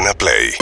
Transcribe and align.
Urbana 0.00 0.14
Play 0.14 0.54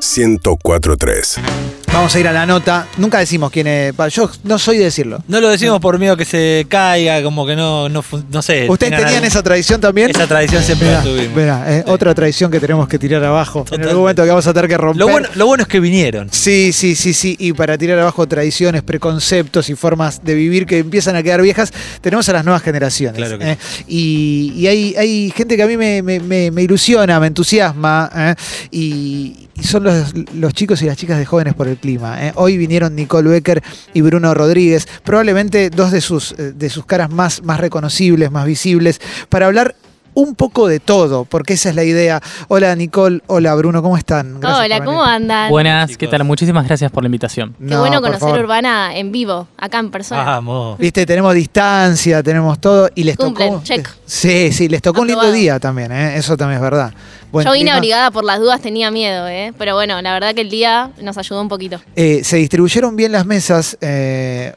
1043. 0.00 1.79
Vamos 2.00 2.14
a 2.14 2.18
ir 2.20 2.28
a 2.28 2.32
la 2.32 2.46
nota. 2.46 2.86
Nunca 2.96 3.18
decimos 3.18 3.50
quién 3.50 3.66
es. 3.66 3.94
Yo 4.10 4.30
no 4.44 4.58
soy 4.58 4.78
de 4.78 4.84
decirlo. 4.84 5.22
No 5.28 5.38
lo 5.38 5.50
decimos 5.50 5.80
por 5.80 5.98
miedo 5.98 6.16
que 6.16 6.24
se 6.24 6.64
caiga, 6.66 7.22
como 7.22 7.46
que 7.46 7.54
no, 7.54 7.90
no, 7.90 8.02
no 8.30 8.40
sé. 8.40 8.70
¿Ustedes 8.70 8.92
tenían 8.92 9.08
algún- 9.16 9.24
esa 9.26 9.42
tradición 9.42 9.82
también? 9.82 10.08
Esa 10.08 10.26
tradición 10.26 10.62
siempre 10.62 10.88
Mirá, 10.88 10.98
la 11.00 11.04
tuvimos. 11.04 11.36
mirá, 11.36 11.64
eh, 11.78 11.84
otra 11.86 12.14
tradición 12.14 12.50
que 12.50 12.58
tenemos 12.58 12.88
que 12.88 12.98
tirar 12.98 13.22
abajo. 13.22 13.66
En 13.70 13.82
algún 13.82 13.98
momento 14.00 14.22
que 14.22 14.30
vamos 14.30 14.46
a 14.46 14.54
tener 14.54 14.70
que 14.70 14.78
romper. 14.78 14.98
Lo 14.98 15.08
bueno, 15.08 15.28
lo 15.34 15.44
bueno 15.46 15.62
es 15.64 15.68
que 15.68 15.78
vinieron. 15.78 16.28
Sí, 16.32 16.72
sí, 16.72 16.94
sí, 16.94 17.12
sí. 17.12 17.36
Y 17.38 17.52
para 17.52 17.76
tirar 17.76 17.98
abajo 17.98 18.26
tradiciones, 18.26 18.82
preconceptos 18.82 19.68
y 19.68 19.74
formas 19.74 20.24
de 20.24 20.32
vivir 20.34 20.64
que 20.64 20.78
empiezan 20.78 21.16
a 21.16 21.22
quedar 21.22 21.42
viejas, 21.42 21.70
tenemos 22.00 22.26
a 22.30 22.32
las 22.32 22.46
nuevas 22.46 22.62
generaciones. 22.62 23.18
Claro 23.18 23.38
que 23.38 23.52
¿eh? 23.52 23.58
Y, 23.86 24.54
y 24.56 24.66
hay, 24.68 24.94
hay 24.96 25.30
gente 25.36 25.54
que 25.54 25.62
a 25.64 25.66
mí 25.66 25.76
me, 25.76 26.00
me- 26.02 26.18
me- 26.20 26.50
me 26.50 26.62
ilusiona, 26.62 27.20
me 27.20 27.26
entusiasma. 27.26 28.10
¿eh? 28.16 28.34
Y, 28.70 29.48
y 29.60 29.64
son 29.64 29.84
los, 29.84 30.14
los 30.34 30.54
chicos 30.54 30.80
y 30.82 30.86
las 30.86 30.96
chicas 30.96 31.18
de 31.18 31.26
Jóvenes 31.26 31.54
por 31.54 31.68
el 31.68 31.76
Clima. 31.76 32.24
¿eh? 32.26 32.32
Hoy 32.36 32.56
vinieron 32.56 32.94
Nicole 32.96 33.28
Becker 33.28 33.62
y 33.92 34.00
Bruno 34.00 34.32
Rodríguez, 34.34 34.88
probablemente 35.04 35.70
dos 35.70 35.90
de 35.92 36.00
sus, 36.00 36.32
eh, 36.32 36.52
de 36.54 36.70
sus 36.70 36.86
caras 36.86 37.10
más, 37.10 37.42
más 37.42 37.60
reconocibles, 37.60 38.30
más 38.30 38.46
visibles, 38.46 39.00
para 39.28 39.46
hablar 39.46 39.74
un 40.12 40.34
poco 40.34 40.66
de 40.66 40.80
todo, 40.80 41.24
porque 41.24 41.52
esa 41.54 41.68
es 41.68 41.76
la 41.76 41.84
idea. 41.84 42.20
Hola 42.48 42.74
Nicole, 42.74 43.20
hola 43.28 43.54
Bruno, 43.54 43.80
¿cómo 43.80 43.96
están? 43.96 44.40
Gracias 44.40 44.64
Hola, 44.64 44.84
¿cómo 44.84 45.04
andan? 45.04 45.48
Buenas, 45.50 45.88
Chicos. 45.90 45.98
¿qué 45.98 46.06
tal? 46.08 46.24
Muchísimas 46.24 46.66
gracias 46.66 46.90
por 46.90 47.04
la 47.04 47.06
invitación. 47.06 47.54
Qué 47.58 47.64
No, 47.66 47.80
bueno 47.80 48.00
conocer 48.00 48.20
favor. 48.20 48.40
Urbana 48.40 48.96
en 48.96 49.12
vivo, 49.12 49.46
acá 49.56 49.78
en 49.78 49.90
persona. 49.90 50.24
Vamos. 50.24 50.78
Viste, 50.78 51.06
tenemos 51.06 51.32
distancia, 51.34 52.22
tenemos 52.24 52.58
todo 52.60 52.88
y 52.94 53.04
les 53.04 53.16
Cumplen, 53.16 53.50
tocó. 53.52 53.62
check. 53.62 53.88
Sí, 54.04 54.50
sí, 54.52 54.68
les 54.68 54.82
tocó 54.82 55.02
un 55.02 55.06
lindo 55.06 55.30
día 55.30 55.60
también, 55.60 55.92
¿eh? 55.92 56.16
eso 56.16 56.36
también 56.36 56.56
es 56.56 56.62
verdad. 56.62 56.92
Buen 57.32 57.46
Yo 57.46 57.52
vine 57.52 57.64
clima. 57.64 57.76
abrigada 57.76 58.10
por 58.10 58.24
las 58.24 58.40
dudas, 58.40 58.60
tenía 58.60 58.90
miedo, 58.90 59.28
¿eh? 59.28 59.52
Pero 59.56 59.74
bueno, 59.74 60.00
la 60.02 60.12
verdad 60.12 60.34
que 60.34 60.40
el 60.40 60.50
día 60.50 60.90
nos 61.00 61.16
ayudó 61.18 61.40
un 61.40 61.48
poquito. 61.48 61.80
Eh, 61.96 62.22
¿Se 62.24 62.36
distribuyeron 62.36 62.96
bien 62.96 63.12
las 63.12 63.24
mesas 63.26 63.78
eh, 63.80 64.52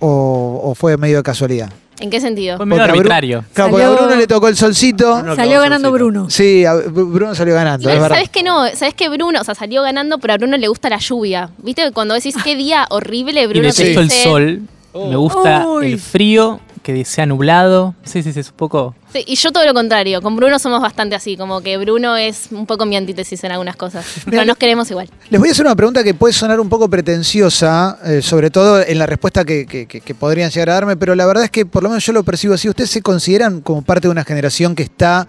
o, 0.00 0.60
o 0.64 0.74
fue 0.74 0.96
medio 0.96 1.18
de 1.18 1.22
casualidad? 1.22 1.70
¿En 2.00 2.10
qué 2.10 2.20
sentido? 2.20 2.56
Fue 2.56 2.66
medio 2.66 2.80
Porque 2.82 2.90
a 2.90 2.94
Bru- 2.94 2.98
arbitrario. 2.98 3.44
Claro, 3.52 3.70
porque 3.70 3.84
a 3.84 3.88
Salió- 3.88 4.02
Bruno 4.06 4.16
le 4.16 4.26
tocó 4.26 4.48
el 4.48 4.56
solcito. 4.56 5.16
Bruno 5.18 5.36
Salió 5.36 5.52
acabó 5.52 5.62
ganando 5.62 5.88
solcito. 5.90 6.04
Bruno. 6.06 6.30
Sí, 6.30 6.64
a- 6.64 6.74
Bruno 6.74 7.34
salió 7.34 7.54
ganando, 7.54 7.88
es 7.88 7.94
Igual, 7.94 8.00
verdad. 8.10 8.16
¿Sabes 8.16 8.30
que 8.30 8.42
no? 8.42 8.68
¿Sabes 8.74 8.94
que 8.94 9.08
Bruno, 9.08 9.40
o 9.40 9.44
sea, 9.44 9.54
salió 9.54 9.82
ganando, 9.82 10.18
pero 10.18 10.32
a 10.34 10.38
Bruno 10.38 10.56
le 10.56 10.66
gusta 10.68 10.88
la 10.88 10.98
lluvia? 10.98 11.50
¿Viste? 11.58 11.82
que 11.82 11.92
Cuando 11.92 12.14
decís 12.14 12.34
qué 12.42 12.56
día 12.56 12.86
horrible, 12.90 13.42
Y 13.42 13.46
Bruno 13.46 13.70
te 13.70 13.84
detesto 13.84 14.00
el 14.00 14.08
dice- 14.08 14.22
sol. 14.24 14.60
Oh. 14.94 15.08
Me 15.08 15.16
gusta 15.16 15.66
Uy. 15.68 15.92
el 15.92 15.98
frío, 16.00 16.60
que 16.82 17.04
sea 17.04 17.26
nublado. 17.26 17.94
Sí, 18.04 18.22
sí, 18.22 18.32
sí, 18.32 18.40
es 18.40 18.48
un 18.50 18.56
poco. 18.56 18.94
Sí, 19.12 19.24
y 19.26 19.36
yo 19.36 19.52
todo 19.52 19.64
lo 19.64 19.72
contrario. 19.74 20.20
Con 20.22 20.36
Bruno 20.36 20.58
somos 20.58 20.80
bastante 20.82 21.14
así, 21.14 21.36
como 21.36 21.60
que 21.60 21.76
Bruno 21.78 22.16
es 22.16 22.48
un 22.50 22.66
poco 22.66 22.84
mi 22.86 22.96
antítesis 22.96 23.42
en 23.44 23.52
algunas 23.52 23.76
cosas. 23.76 24.04
Pero 24.30 24.44
nos 24.44 24.56
queremos 24.56 24.90
igual. 24.90 25.08
Les 25.30 25.38
voy 25.40 25.48
a 25.48 25.52
hacer 25.52 25.64
una 25.64 25.76
pregunta 25.76 26.02
que 26.02 26.14
puede 26.14 26.32
sonar 26.34 26.58
un 26.60 26.68
poco 26.68 26.88
pretenciosa, 26.88 27.98
eh, 28.04 28.20
sobre 28.22 28.50
todo 28.50 28.80
en 28.84 28.98
la 28.98 29.06
respuesta 29.06 29.44
que, 29.44 29.64
que- 29.66 29.86
que- 29.86 30.00
que 30.00 30.14
podrían 30.14 30.50
llegar 30.50 30.70
a 30.70 30.74
darme, 30.74 30.96
pero 30.96 31.14
la 31.14 31.24
verdad 31.26 31.44
es 31.44 31.50
que 31.50 31.64
por 31.66 31.82
lo 31.82 31.88
menos 31.88 32.04
yo 32.04 32.12
lo 32.12 32.24
percibo 32.24 32.54
así. 32.54 32.68
¿Ustedes 32.68 32.90
se 32.90 33.00
consideran 33.02 33.60
como 33.60 33.82
parte 33.82 34.08
de 34.08 34.12
una 34.12 34.24
generación 34.24 34.74
que 34.74 34.82
está 34.82 35.28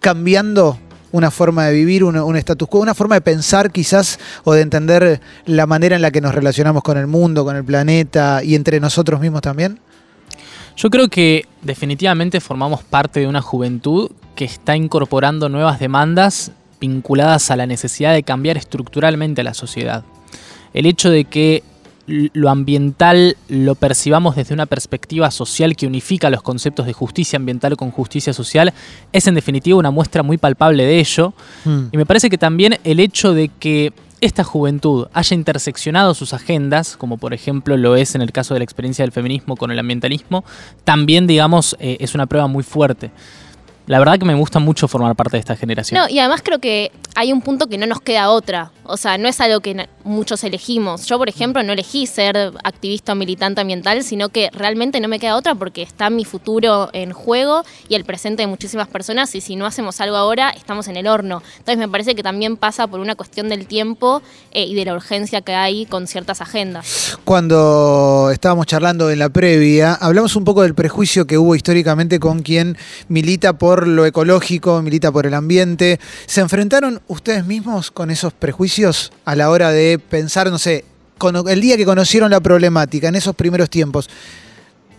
cambiando 0.00 0.78
una 1.12 1.30
forma 1.30 1.66
de 1.66 1.72
vivir, 1.74 2.02
un, 2.02 2.16
un 2.16 2.36
status 2.36 2.66
quo, 2.68 2.80
una 2.80 2.94
forma 2.94 3.14
de 3.14 3.20
pensar 3.20 3.70
quizás 3.70 4.18
o 4.42 4.52
de 4.52 4.62
entender 4.62 5.20
la 5.46 5.66
manera 5.66 5.94
en 5.96 6.02
la 6.02 6.10
que 6.10 6.20
nos 6.20 6.34
relacionamos 6.34 6.82
con 6.82 6.98
el 6.98 7.06
mundo, 7.06 7.44
con 7.44 7.54
el 7.56 7.64
planeta 7.64 8.42
y 8.42 8.54
entre 8.56 8.80
nosotros 8.80 9.20
mismos 9.20 9.40
también? 9.42 9.78
Yo 10.76 10.90
creo 10.90 11.08
que 11.08 11.46
definitivamente 11.62 12.40
formamos 12.40 12.82
parte 12.82 13.20
de 13.20 13.26
una 13.26 13.40
juventud 13.40 14.10
que 14.34 14.44
está 14.44 14.76
incorporando 14.76 15.48
nuevas 15.48 15.78
demandas 15.78 16.52
vinculadas 16.80 17.50
a 17.50 17.56
la 17.56 17.66
necesidad 17.66 18.12
de 18.12 18.22
cambiar 18.22 18.56
estructuralmente 18.56 19.40
a 19.40 19.44
la 19.44 19.54
sociedad. 19.54 20.04
El 20.72 20.86
hecho 20.86 21.10
de 21.10 21.24
que 21.24 21.62
lo 22.06 22.50
ambiental 22.50 23.36
lo 23.48 23.76
percibamos 23.76 24.36
desde 24.36 24.52
una 24.52 24.66
perspectiva 24.66 25.30
social 25.30 25.74
que 25.74 25.86
unifica 25.86 26.28
los 26.28 26.42
conceptos 26.42 26.84
de 26.84 26.92
justicia 26.92 27.38
ambiental 27.38 27.76
con 27.76 27.90
justicia 27.90 28.34
social 28.34 28.74
es 29.12 29.26
en 29.26 29.34
definitiva 29.34 29.78
una 29.78 29.90
muestra 29.90 30.22
muy 30.22 30.36
palpable 30.36 30.84
de 30.84 31.00
ello. 31.00 31.32
Hmm. 31.64 31.86
Y 31.92 31.96
me 31.96 32.04
parece 32.04 32.28
que 32.28 32.36
también 32.36 32.78
el 32.84 33.00
hecho 33.00 33.32
de 33.32 33.48
que 33.48 33.92
esta 34.24 34.42
juventud 34.42 35.08
haya 35.12 35.34
interseccionado 35.34 36.14
sus 36.14 36.32
agendas, 36.32 36.96
como 36.96 37.18
por 37.18 37.34
ejemplo 37.34 37.76
lo 37.76 37.96
es 37.96 38.14
en 38.14 38.22
el 38.22 38.32
caso 38.32 38.54
de 38.54 38.60
la 38.60 38.64
experiencia 38.64 39.02
del 39.04 39.12
feminismo 39.12 39.56
con 39.56 39.70
el 39.70 39.78
ambientalismo, 39.78 40.44
también, 40.84 41.26
digamos, 41.26 41.76
eh, 41.78 41.98
es 42.00 42.14
una 42.14 42.26
prueba 42.26 42.46
muy 42.46 42.62
fuerte. 42.62 43.10
La 43.86 43.98
verdad 43.98 44.18
que 44.18 44.24
me 44.24 44.34
gusta 44.34 44.60
mucho 44.60 44.88
formar 44.88 45.14
parte 45.14 45.36
de 45.36 45.40
esta 45.40 45.56
generación. 45.56 46.00
No, 46.00 46.08
y 46.08 46.18
además 46.18 46.40
creo 46.42 46.58
que 46.58 46.90
hay 47.14 47.32
un 47.32 47.42
punto 47.42 47.68
que 47.68 47.76
no 47.76 47.86
nos 47.86 48.00
queda 48.00 48.30
otra. 48.30 48.72
O 48.84 48.96
sea, 48.96 49.18
no 49.18 49.28
es 49.28 49.40
algo 49.40 49.60
que 49.60 49.88
muchos 50.04 50.42
elegimos. 50.44 51.06
Yo, 51.06 51.18
por 51.18 51.28
ejemplo, 51.28 51.62
no 51.62 51.72
elegí 51.72 52.06
ser 52.06 52.52
activista 52.64 53.12
o 53.12 53.14
militante 53.14 53.60
ambiental, 53.60 54.02
sino 54.02 54.30
que 54.30 54.50
realmente 54.52 55.00
no 55.00 55.08
me 55.08 55.18
queda 55.18 55.36
otra 55.36 55.54
porque 55.54 55.82
está 55.82 56.10
mi 56.10 56.24
futuro 56.24 56.90
en 56.92 57.12
juego 57.12 57.62
y 57.88 57.94
el 57.94 58.04
presente 58.04 58.42
de 58.42 58.46
muchísimas 58.46 58.88
personas. 58.88 59.34
Y 59.34 59.40
si 59.40 59.56
no 59.56 59.66
hacemos 59.66 60.00
algo 60.00 60.16
ahora, 60.16 60.50
estamos 60.50 60.88
en 60.88 60.96
el 60.96 61.06
horno. 61.06 61.42
Entonces, 61.58 61.78
me 61.78 61.88
parece 61.88 62.14
que 62.14 62.22
también 62.22 62.56
pasa 62.56 62.86
por 62.86 63.00
una 63.00 63.14
cuestión 63.14 63.48
del 63.48 63.66
tiempo 63.66 64.22
eh, 64.52 64.64
y 64.64 64.74
de 64.74 64.84
la 64.86 64.94
urgencia 64.94 65.42
que 65.42 65.54
hay 65.54 65.86
con 65.86 66.06
ciertas 66.06 66.40
agendas. 66.40 67.18
Cuando 67.24 68.30
estábamos 68.32 68.66
charlando 68.66 69.10
en 69.10 69.18
la 69.18 69.28
previa, 69.28 69.94
hablamos 69.94 70.36
un 70.36 70.44
poco 70.44 70.62
del 70.62 70.74
prejuicio 70.74 71.26
que 71.26 71.38
hubo 71.38 71.54
históricamente 71.54 72.18
con 72.18 72.42
quien 72.42 72.76
milita 73.08 73.58
por 73.58 73.73
lo 73.86 74.06
ecológico, 74.06 74.80
milita 74.82 75.10
por 75.12 75.26
el 75.26 75.34
ambiente. 75.34 75.98
¿Se 76.26 76.40
enfrentaron 76.40 77.00
ustedes 77.08 77.44
mismos 77.44 77.90
con 77.90 78.10
esos 78.10 78.32
prejuicios 78.32 79.12
a 79.24 79.34
la 79.36 79.50
hora 79.50 79.70
de 79.70 79.98
pensar, 79.98 80.50
no 80.50 80.58
sé, 80.58 80.84
el 81.48 81.60
día 81.60 81.76
que 81.76 81.84
conocieron 81.84 82.30
la 82.30 82.40
problemática, 82.40 83.08
en 83.08 83.16
esos 83.16 83.34
primeros 83.34 83.68
tiempos? 83.70 84.08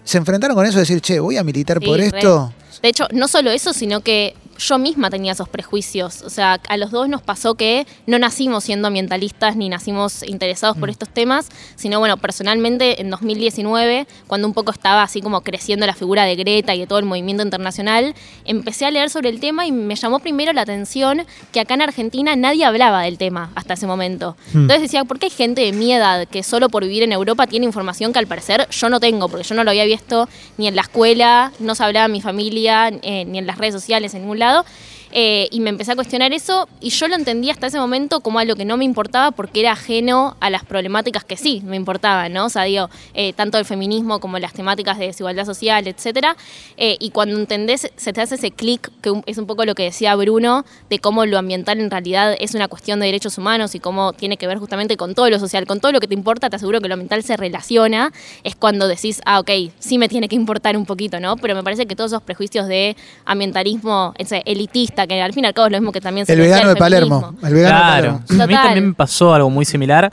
¿Se 0.04 0.18
enfrentaron 0.18 0.56
con 0.56 0.66
eso 0.66 0.76
de 0.76 0.82
decir, 0.82 1.02
che, 1.02 1.20
voy 1.20 1.38
a 1.38 1.44
militar 1.44 1.80
Sí, 1.80 1.86
por 1.86 1.98
re. 1.98 2.08
esto? 2.08 2.54
De 2.82 2.90
hecho, 2.90 3.08
no 3.12 3.28
solo 3.28 3.50
eso, 3.52 3.74
sino 3.74 4.02
que 4.02 4.36
yo 4.58 4.78
misma 4.78 5.10
tenía 5.10 5.34
esos 5.34 5.50
prejuicios. 5.50 6.22
O 6.22 6.30
sea, 6.30 6.60
a 6.68 6.78
los 6.78 6.92
dos 6.92 7.10
nos 7.10 7.22
pasó 7.22 7.56
que 7.56 7.86
no 8.08 8.20
nacimos 8.20 8.64
siendo 8.64 8.88
ambientalistas 8.88 9.56
ni 9.56 9.70
nacimos 9.70 10.24
interesados 10.24 10.78
por 10.78 10.90
estos 10.90 11.10
temas, 11.10 11.50
sino 11.76 12.00
bueno, 12.00 12.18
personalmente 12.18 13.02
en 13.02 13.10
2019, 13.10 14.08
cuando 14.28 14.48
un 14.48 14.54
poco 14.54 14.72
estaba 14.72 15.04
así 15.04 15.22
como 15.22 15.42
creciendo 15.42 15.86
la 15.86 15.94
figura 15.94 16.24
de 16.24 16.36
Greta 16.36 16.76
y 16.76 16.80
de 16.80 16.88
todo 16.88 17.00
el 17.00 17.06
movimiento 17.06 17.44
internacional, 17.44 18.16
empecé 18.46 18.86
a 18.86 18.92
leer 18.92 19.10
sobre 19.10 19.30
el 19.30 19.40
tema 19.40 19.66
y 19.66 19.72
me 19.72 19.96
llamó 19.96 20.20
primero 20.20 20.54
la 20.54 20.62
atención 20.62 21.26
que 21.52 21.60
acá 21.60 21.74
en 21.74 21.82
Argentina 21.82 22.36
nadie 22.36 22.66
hablaba 22.66 23.02
del 23.04 23.18
tema 23.18 23.52
hasta 23.56 23.74
ese 23.74 23.88
momento. 23.88 24.36
Hmm. 24.54 24.62
Entonces 24.62 24.84
decía, 24.84 25.04
¿por 25.06 25.20
qué 25.20 25.28
hay 25.28 25.32
gente 25.32 25.62
de 25.62 25.72
mi 25.72 25.94
edad 25.94 26.28
que 26.28 26.44
solo 26.44 26.70
por 26.70 26.84
vivir 26.84 27.04
en 27.04 27.12
Europa 27.12 27.48
tiene 27.48 27.66
información 27.66 28.14
que 28.14 28.20
al 28.20 28.28
parecer 28.28 28.68
yo 28.70 28.90
no 28.90 29.00
tengo? 29.00 29.30
Porque 29.30 29.44
yo 29.44 29.56
no 29.56 29.64
lo 29.64 29.70
había 29.70 29.86
visto 29.86 30.28
ni 30.58 30.68
en 30.68 30.76
la 30.76 30.84
escuela, 30.84 31.52
no 31.60 31.76
se 31.76 31.84
hablaba 31.84 32.06
en 32.06 32.12
mi 32.12 32.22
familia, 32.22 32.90
eh, 33.02 33.26
ni 33.26 33.38
en 33.38 33.48
las 33.48 33.58
redes 33.58 33.74
sociales, 33.74 34.14
en 34.14 34.22
ningún 34.22 34.40
lado. 34.40 34.45
lado 34.46 34.66
Eh, 35.12 35.48
y 35.52 35.60
me 35.60 35.70
empecé 35.70 35.92
a 35.92 35.96
cuestionar 35.96 36.34
eso 36.34 36.68
y 36.82 36.90
yo 36.90 37.08
lo 37.08 37.16
entendí 37.16 37.50
hasta 37.50 37.68
ese 37.68 37.80
momento 37.80 38.20
como 38.22 38.40
algo 38.40 38.56
que 38.56 38.66
no 38.66 38.78
me 38.78 38.86
importaba 38.86 39.32
porque 39.32 39.62
era 39.62 39.72
ajeno 39.72 40.36
a 40.40 40.50
las 40.50 40.64
problemáticas 40.64 41.24
que 41.24 41.38
sí 41.38 41.62
me 41.66 41.76
importaban, 41.76 42.34
¿no? 42.34 42.46
O 42.46 42.50
sea, 42.50 42.64
digo, 42.64 42.90
eh, 43.14 43.34
tanto 43.34 43.58
el 43.58 43.66
feminismo 43.66 44.20
como 44.20 44.40
las 44.40 44.54
temáticas 44.54 44.98
de 44.98 45.08
desigualdad 45.08 45.46
social, 45.46 45.88
etcétera. 45.88 46.36
Eh, 46.78 46.98
y 47.00 47.12
cuando 47.12 47.38
entendés, 47.38 47.92
se 47.96 48.14
te 48.14 48.22
hace 48.22 48.36
ese 48.36 48.52
clic, 48.52 48.92
que 49.02 49.14
es 49.26 49.38
un 49.38 49.46
poco 49.46 49.66
lo 49.66 49.76
que 49.76 49.84
decía 49.84 50.16
Bruno, 50.16 50.66
de 50.90 51.00
cómo 51.00 51.26
lo 51.26 51.38
ambiental 51.38 51.80
en 51.80 51.92
realidad 51.92 52.36
es 52.40 52.56
una 52.56 52.68
cuestión 52.68 53.00
de 53.00 53.06
derechos 53.06 53.38
humanos 53.38 53.76
y 53.76 53.80
cómo 53.80 54.14
tiene 54.14 54.38
que 54.38 54.48
ver 54.48 54.58
justamente 54.58 54.98
con 54.98 55.16
todo 55.16 55.30
lo 55.30 55.40
social, 55.40 55.66
con 55.66 55.80
todo 55.80 55.92
lo 55.92 56.00
que 56.00 56.08
te 56.08 56.14
importa, 56.14 56.50
te 56.50 56.56
aseguro 56.56 56.82
que 56.82 56.88
lo 56.88 56.94
ambiental 56.96 57.24
se 57.24 57.38
relaciona, 57.38 58.12
es 58.44 58.56
cuando 58.56 58.88
decís, 58.88 59.22
ah, 59.26 59.40
ok, 59.40 59.52
sí 59.80 59.98
me 59.98 60.10
tiene 60.10 60.28
que 60.28 60.36
importar 60.36 60.78
un 60.78 60.86
poquito, 60.86 61.20
¿no? 61.20 61.38
Pero 61.38 61.56
me 61.56 61.64
parece 61.64 61.86
que 61.86 61.96
todos 61.96 62.12
esos 62.12 62.24
prejuicios 62.24 62.68
de 62.68 62.96
ambientalismo 63.26 64.14
ese, 64.18 64.42
elitista, 64.46 64.95
que 65.08 65.22
al 65.22 65.34
fin 65.34 65.44
y 65.44 65.48
al 65.48 65.54
cabo 65.54 65.68
es 65.68 65.72
lo 65.74 65.80
mismo 65.80 65.92
que 65.92 66.02
también 66.02 66.26
se 66.26 66.34
El 66.34 66.40
vegano 66.40 66.70
de 66.70 66.76
Palermo. 66.76 67.20
feminismo. 67.22 67.48
El 67.48 67.54
vegano 67.54 67.76
de 67.76 67.82
Claro. 67.82 68.22
Palermo. 68.28 68.44
A 68.44 68.48
mí 68.48 68.54
también 68.54 68.88
me 68.88 68.94
pasó 68.94 69.34
algo 69.34 69.50
muy 69.50 69.66
similar. 69.66 70.12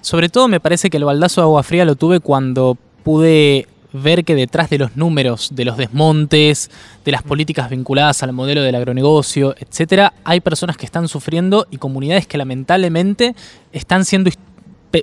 Sobre 0.00 0.28
todo 0.28 0.48
me 0.48 0.58
parece 0.60 0.90
que 0.90 0.96
el 0.96 1.04
baldazo 1.04 1.40
de 1.40 1.44
agua 1.44 1.62
fría 1.62 1.84
lo 1.84 1.94
tuve 1.94 2.20
cuando 2.20 2.76
pude 3.04 3.68
ver 3.92 4.24
que 4.24 4.34
detrás 4.34 4.70
de 4.70 4.78
los 4.78 4.96
números, 4.96 5.50
de 5.52 5.64
los 5.66 5.76
desmontes, 5.76 6.70
de 7.04 7.12
las 7.12 7.22
políticas 7.22 7.68
vinculadas 7.68 8.22
al 8.22 8.32
modelo 8.32 8.62
del 8.62 8.74
agronegocio, 8.74 9.54
etcétera, 9.58 10.14
hay 10.24 10.40
personas 10.40 10.76
que 10.78 10.86
están 10.86 11.08
sufriendo 11.08 11.66
y 11.70 11.76
comunidades 11.76 12.26
que 12.26 12.38
lamentablemente 12.38 13.34
están 13.70 14.04
siendo 14.06 14.30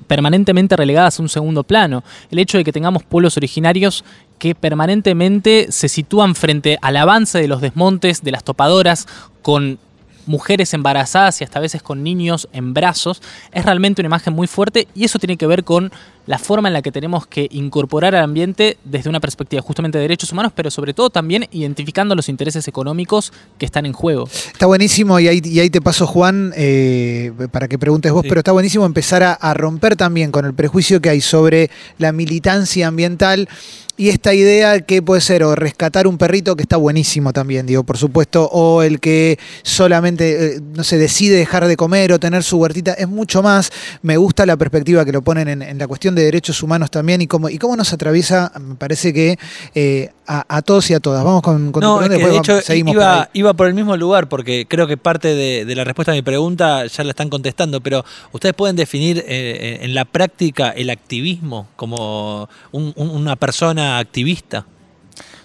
permanentemente 0.07 0.75
relegadas 0.75 1.19
a 1.19 1.21
un 1.23 1.29
segundo 1.29 1.63
plano. 1.63 2.03
El 2.29 2.39
hecho 2.39 2.57
de 2.57 2.63
que 2.63 2.71
tengamos 2.71 3.03
pueblos 3.03 3.37
originarios 3.37 4.03
que 4.39 4.55
permanentemente 4.55 5.67
se 5.69 5.89
sitúan 5.89 6.33
frente 6.33 6.79
al 6.81 6.97
avance 6.97 7.39
de 7.39 7.47
los 7.47 7.61
desmontes, 7.61 8.23
de 8.23 8.31
las 8.31 8.43
topadoras, 8.43 9.07
con 9.41 9.77
mujeres 10.25 10.73
embarazadas 10.73 11.41
y 11.41 11.43
hasta 11.43 11.59
veces 11.59 11.81
con 11.81 12.03
niños 12.03 12.47
en 12.53 12.73
brazos, 12.73 13.21
es 13.51 13.65
realmente 13.65 14.01
una 14.01 14.07
imagen 14.07 14.33
muy 14.33 14.47
fuerte 14.47 14.87
y 14.93 15.03
eso 15.03 15.19
tiene 15.19 15.37
que 15.37 15.47
ver 15.47 15.63
con 15.63 15.91
la 16.29 16.37
forma 16.37 16.69
en 16.69 16.73
la 16.73 16.83
que 16.83 16.91
tenemos 16.91 17.25
que 17.25 17.47
incorporar 17.49 18.13
al 18.13 18.23
ambiente 18.23 18.77
desde 18.83 19.09
una 19.09 19.19
perspectiva 19.19 19.63
justamente 19.63 19.97
de 19.97 20.03
derechos 20.03 20.31
humanos, 20.31 20.51
pero 20.55 20.69
sobre 20.69 20.93
todo 20.93 21.09
también 21.09 21.47
identificando 21.51 22.13
los 22.13 22.29
intereses 22.29 22.67
económicos 22.67 23.33
que 23.57 23.65
están 23.65 23.87
en 23.87 23.93
juego. 23.93 24.29
Está 24.53 24.67
buenísimo, 24.67 25.19
y 25.19 25.27
ahí, 25.27 25.41
y 25.43 25.59
ahí 25.59 25.71
te 25.71 25.81
paso, 25.81 26.05
Juan, 26.05 26.53
eh, 26.55 27.31
para 27.51 27.67
que 27.67 27.79
preguntes 27.79 28.11
vos, 28.11 28.21
Sí. 28.21 28.29
pero 28.29 28.41
está 28.41 28.51
buenísimo 28.51 28.85
empezar 28.85 29.23
a, 29.23 29.33
a 29.33 29.55
romper 29.55 29.95
también 29.95 30.29
con 30.29 30.45
el 30.45 30.53
prejuicio 30.53 31.01
que 31.01 31.09
hay 31.09 31.19
sobre 31.21 31.71
la 31.97 32.11
militancia 32.11 32.87
ambiental 32.87 33.49
y 33.97 34.07
esta 34.07 34.33
idea 34.33 34.79
que 34.79 35.01
puede 35.01 35.19
ser 35.19 35.43
o 35.43 35.55
rescatar 35.55 36.07
un 36.07 36.17
perrito, 36.17 36.55
que 36.55 36.61
está 36.61 36.77
buenísimo 36.77 37.33
también, 37.33 37.65
digo, 37.65 37.83
por 37.83 37.97
supuesto, 37.97 38.45
o 38.45 38.81
el 38.81 39.01
que 39.01 39.37
solamente, 39.61 40.55
eh, 40.55 40.61
no 40.73 40.85
sé, 40.85 40.97
decide 40.97 41.35
dejar 41.35 41.67
de 41.67 41.75
comer 41.75 42.13
o 42.13 42.19
tener 42.19 42.43
su 42.43 42.57
huertita, 42.57 42.93
es 42.93 43.09
mucho 43.09 43.43
más. 43.43 43.71
Me 44.01 44.15
gusta 44.15 44.45
la 44.45 44.55
perspectiva 44.55 45.03
que 45.03 45.11
lo 45.11 45.21
ponen 45.21 45.49
en, 45.49 45.61
en 45.61 45.77
la 45.77 45.85
cuestión 45.87 46.15
de 46.15 46.18
derechos 46.23 46.61
humanos 46.63 46.91
también 46.91 47.21
y 47.21 47.27
cómo, 47.27 47.49
y 47.49 47.57
cómo 47.57 47.75
nos 47.75 47.91
atraviesa, 47.93 48.51
me 48.59 48.75
parece 48.75 49.13
que 49.13 49.37
eh, 49.75 50.09
a, 50.27 50.45
a 50.57 50.61
todos 50.61 50.89
y 50.89 50.93
a 50.93 50.99
todas. 50.99 51.23
Vamos 51.23 51.41
con, 51.41 51.71
con 51.71 51.81
No, 51.81 52.01
es 52.01 52.07
pregunta, 52.07 52.09
que 52.09 52.13
después 52.13 52.31
de 52.31 52.37
vamos- 52.37 52.49
hecho 52.61 52.61
seguimos 52.67 52.93
por 52.95 53.03
ahí. 53.03 53.09
iba, 53.09 53.29
iba 53.33 53.53
por 53.53 53.67
el 53.67 53.73
mismo 53.73 53.97
lugar 53.97 54.29
porque 54.29 54.65
creo 54.67 54.87
que 54.87 54.97
parte 54.97 55.33
de, 55.35 55.65
de 55.65 55.75
la 55.75 55.83
respuesta 55.83 56.11
a 56.11 56.15
mi 56.15 56.21
pregunta 56.21 56.85
ya 56.85 57.03
la 57.03 57.09
están 57.11 57.29
contestando, 57.29 57.81
pero 57.81 58.03
ustedes 58.31 58.55
pueden 58.55 58.75
definir 58.75 59.23
eh, 59.27 59.79
en 59.81 59.93
la 59.93 60.05
práctica 60.05 60.69
el 60.69 60.89
activismo 60.89 61.67
como 61.75 62.49
un- 62.71 62.93
un- 62.95 63.09
una 63.09 63.35
persona 63.35 63.97
activista. 63.99 64.65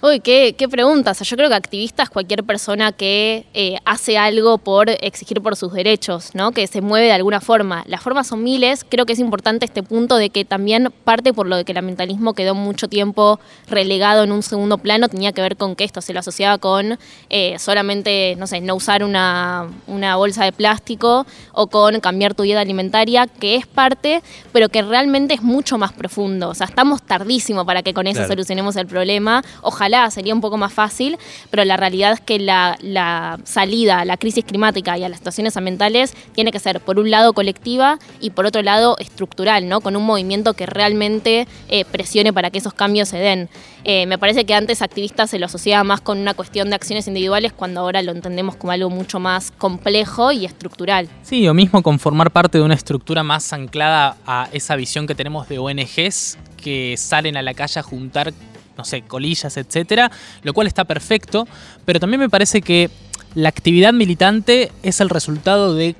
Uy, 0.07 0.21
qué, 0.21 0.55
qué 0.55 0.69
pregunta. 0.69 1.13
O 1.13 1.15
sea, 1.15 1.25
yo 1.25 1.35
creo 1.35 1.49
que 1.49 1.55
activista 1.55 2.03
es 2.03 2.11
cualquier 2.11 2.45
persona 2.45 2.93
que 2.93 3.47
eh, 3.55 3.79
hace 3.87 4.19
algo 4.19 4.59
por 4.59 4.91
exigir 4.91 5.41
por 5.41 5.57
sus 5.57 5.73
derechos, 5.73 6.35
¿no? 6.35 6.53
Que 6.53 6.67
se 6.67 6.83
mueve 6.83 7.07
de 7.07 7.13
alguna 7.13 7.41
forma. 7.41 7.85
Las 7.87 8.03
formas 8.03 8.27
son 8.27 8.43
miles. 8.43 8.85
Creo 8.87 9.07
que 9.07 9.15
es 9.15 9.19
importante 9.19 9.65
este 9.65 9.83
punto 9.83 10.17
de 10.17 10.29
que 10.29 10.45
también 10.45 10.93
parte 11.05 11.33
por 11.33 11.47
lo 11.47 11.57
de 11.57 11.65
que 11.65 11.73
el 11.73 11.79
ambientalismo 11.79 12.35
quedó 12.35 12.55
mucho 12.55 12.87
tiempo 12.87 13.41
relegado 13.67 14.25
en 14.25 14.33
un 14.33 14.43
segundo 14.43 14.77
plano, 14.77 15.09
tenía 15.09 15.33
que 15.33 15.41
ver 15.41 15.57
con 15.57 15.75
que 15.75 15.85
esto 15.85 16.03
se 16.03 16.13
lo 16.13 16.21
asociaba 16.21 16.59
con 16.59 16.99
eh, 17.31 17.59
solamente, 17.59 18.37
no 18.39 18.47
sé, 18.47 18.61
no 18.61 18.75
usar 18.75 19.05
una, 19.05 19.69
una 19.87 20.17
bolsa 20.17 20.45
de 20.45 20.53
plástico 20.53 21.27
o 21.55 21.69
con 21.69 22.01
cambiar 22.01 22.35
tu 22.35 22.43
dieta 22.43 22.61
alimentaria, 22.61 23.27
que 23.27 23.57
es 23.57 23.67
parte, 23.67 24.23
pero 24.53 24.69
que 24.69 24.83
realmente 24.83 25.33
es 25.33 25.41
mucho 25.41 25.79
más 25.79 25.95
profundo. 25.95 26.51
O 26.51 26.55
sea, 26.55 26.67
estamos 26.67 27.01
tardísimo 27.01 27.65
para 27.65 27.83
que 27.83 27.95
con 27.95 28.07
eso 28.07 28.19
Claro. 28.19 28.29
solucionemos 28.35 28.77
el 28.77 28.87
problema. 28.87 29.43
Ojalá 29.63 29.94
sería 30.11 30.35
un 30.35 30.41
poco 30.41 30.57
más 30.57 30.73
fácil, 30.73 31.19
pero 31.51 31.65
la 31.65 31.77
realidad 31.77 32.13
es 32.13 32.21
que 32.21 32.39
la, 32.39 33.39
salida 33.45 34.01
a 34.01 34.05
la 34.05 34.17
crisis 34.17 34.45
climática 34.45 34.97
y 34.99 35.05
a 35.05 35.09
las 35.09 35.19
situaciones 35.19 35.57
ambientales 35.57 36.15
tiene 36.35 36.53
que 36.53 36.59
ser, 36.59 36.81
por 36.81 36.99
un 36.99 37.11
lado, 37.11 37.33
colectiva 37.33 37.99
y 38.21 38.31
por 38.31 38.47
otro 38.47 38.63
lado, 38.63 38.97
estructural, 38.99 39.69
¿no? 39.69 39.81
Con 39.81 39.97
un 39.97 40.05
movimiento 40.05 40.55
que 40.55 40.67
realmente 40.67 41.47
eh, 41.69 41.85
presione 41.85 42.33
para 42.33 42.51
que 42.51 42.59
esos 42.59 42.75
cambios 42.75 43.09
se 43.09 43.19
den. 43.19 43.49
Eh, 43.85 44.07
me 44.07 44.19
parece 44.19 44.45
que 44.45 44.55
antes 44.55 44.81
activistas 44.81 45.31
se 45.31 45.39
lo 45.39 45.47
asociaba 45.47 45.85
más 45.85 46.01
con 46.01 46.19
una 46.19 46.35
cuestión 46.35 46.71
de 46.71 46.77
acciones 46.77 47.07
individuales, 47.07 47.53
cuando 47.53 47.81
ahora 47.81 48.03
lo 48.03 48.13
entendemos 48.13 48.57
como 48.57 48.73
algo 48.73 48.89
mucho 48.91 49.21
más 49.21 49.51
complejo 49.51 50.33
y 50.33 50.47
estructural. 50.47 51.09
Sí, 51.23 51.47
o 51.49 51.55
mismo 51.55 51.83
con 51.83 51.99
formar 51.99 52.31
parte 52.31 52.59
de 52.59 52.65
una 52.65 52.75
estructura 52.75 53.23
más 53.23 53.53
anclada 53.53 54.17
a 54.27 54.49
esa 54.53 54.77
visión 54.77 55.07
que 55.07 55.15
tenemos 55.15 55.49
de 55.49 55.59
ONGs 55.59 56.39
que 56.65 56.95
salen 56.97 57.37
a 57.37 57.43
la 57.43 57.53
calle 57.53 57.81
a 57.81 57.83
juntar, 57.83 58.33
no 58.77 58.85
sé, 58.85 59.03
colillas, 59.03 59.57
etcétera, 59.57 60.11
lo 60.43 60.53
cual 60.53 60.67
está 60.67 60.85
perfecto, 60.85 61.47
pero 61.85 62.01
también 62.01 62.21
me 62.21 62.31
parece 62.31 62.63
que 62.63 62.91
la 63.35 63.49
actividad 63.49 63.93
militante 63.93 64.71
es 64.83 65.01
el 65.01 65.11
resultado 65.11 65.75
de 65.75 65.97